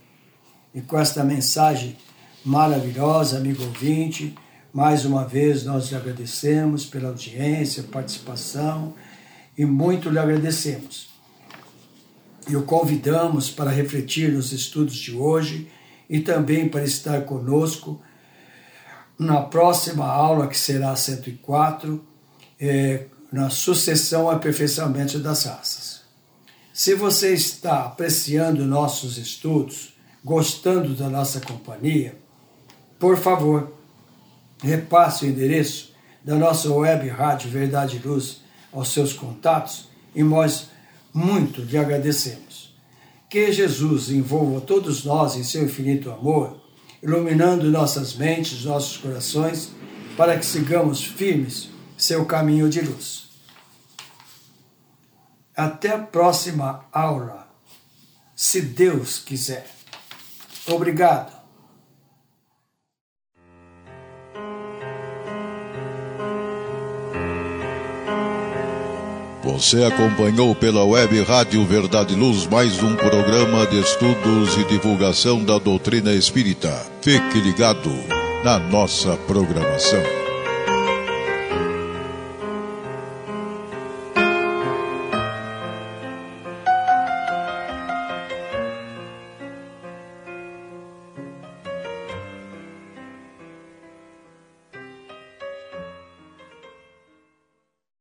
E 0.74 0.80
com 0.80 0.98
esta 0.98 1.22
mensagem 1.22 1.98
maravilhosa, 2.42 3.36
amigo 3.36 3.62
ouvinte, 3.62 4.34
mais 4.72 5.04
uma 5.04 5.26
vez 5.26 5.64
nós 5.64 5.90
lhe 5.90 5.96
agradecemos 5.96 6.86
pela 6.86 7.08
audiência, 7.08 7.82
participação 7.82 8.94
e 9.58 9.66
muito 9.66 10.08
lhe 10.08 10.18
agradecemos 10.18 11.08
e 12.48 12.56
o 12.56 12.62
convidamos 12.62 13.50
para 13.50 13.70
refletir 13.70 14.32
nos 14.32 14.52
estudos 14.52 14.94
de 14.94 15.14
hoje 15.14 15.70
e 16.08 16.20
também 16.20 16.68
para 16.68 16.82
estar 16.82 17.20
conosco 17.22 18.00
na 19.18 19.42
próxima 19.42 20.06
aula, 20.06 20.46
que 20.46 20.56
será 20.56 20.96
104, 20.96 22.02
é, 22.58 23.04
na 23.30 23.50
sucessão 23.50 24.30
aperfeiçoamento 24.30 25.18
das 25.18 25.44
raças. 25.44 26.00
Se 26.78 26.94
você 26.94 27.34
está 27.34 27.86
apreciando 27.86 28.64
nossos 28.64 29.18
estudos, 29.18 29.94
gostando 30.24 30.94
da 30.94 31.10
nossa 31.10 31.40
companhia, 31.40 32.16
por 33.00 33.16
favor, 33.16 33.72
repasse 34.62 35.24
o 35.24 35.28
endereço 35.28 35.92
da 36.24 36.36
nossa 36.36 36.72
web 36.72 37.08
rádio 37.08 37.50
Verdade 37.50 37.98
Luz 37.98 38.42
aos 38.72 38.92
seus 38.92 39.12
contatos 39.12 39.88
e 40.14 40.22
nós 40.22 40.68
muito 41.12 41.62
lhe 41.62 41.76
agradecemos. 41.76 42.72
Que 43.28 43.50
Jesus 43.50 44.08
envolva 44.08 44.60
todos 44.60 45.04
nós 45.04 45.34
em 45.34 45.42
seu 45.42 45.64
infinito 45.64 46.12
amor, 46.12 46.60
iluminando 47.02 47.68
nossas 47.72 48.14
mentes, 48.14 48.64
nossos 48.64 48.96
corações, 48.98 49.72
para 50.16 50.38
que 50.38 50.46
sigamos 50.46 51.02
firmes 51.02 51.70
seu 51.96 52.24
caminho 52.24 52.70
de 52.70 52.82
luz. 52.82 53.27
Até 55.58 55.92
a 55.92 55.98
próxima 55.98 56.84
aula, 56.92 57.48
se 58.36 58.62
Deus 58.62 59.18
quiser. 59.18 59.66
Obrigado. 60.68 61.36
Você 69.42 69.82
acompanhou 69.82 70.54
pela 70.54 70.84
web 70.84 71.20
Rádio 71.24 71.64
Verdade 71.64 72.14
Luz 72.14 72.46
mais 72.46 72.80
um 72.80 72.94
programa 72.94 73.66
de 73.66 73.80
estudos 73.80 74.56
e 74.58 74.62
divulgação 74.62 75.42
da 75.42 75.58
doutrina 75.58 76.12
espírita. 76.12 76.86
Fique 77.02 77.40
ligado 77.40 77.90
na 78.44 78.60
nossa 78.60 79.16
programação. 79.26 80.17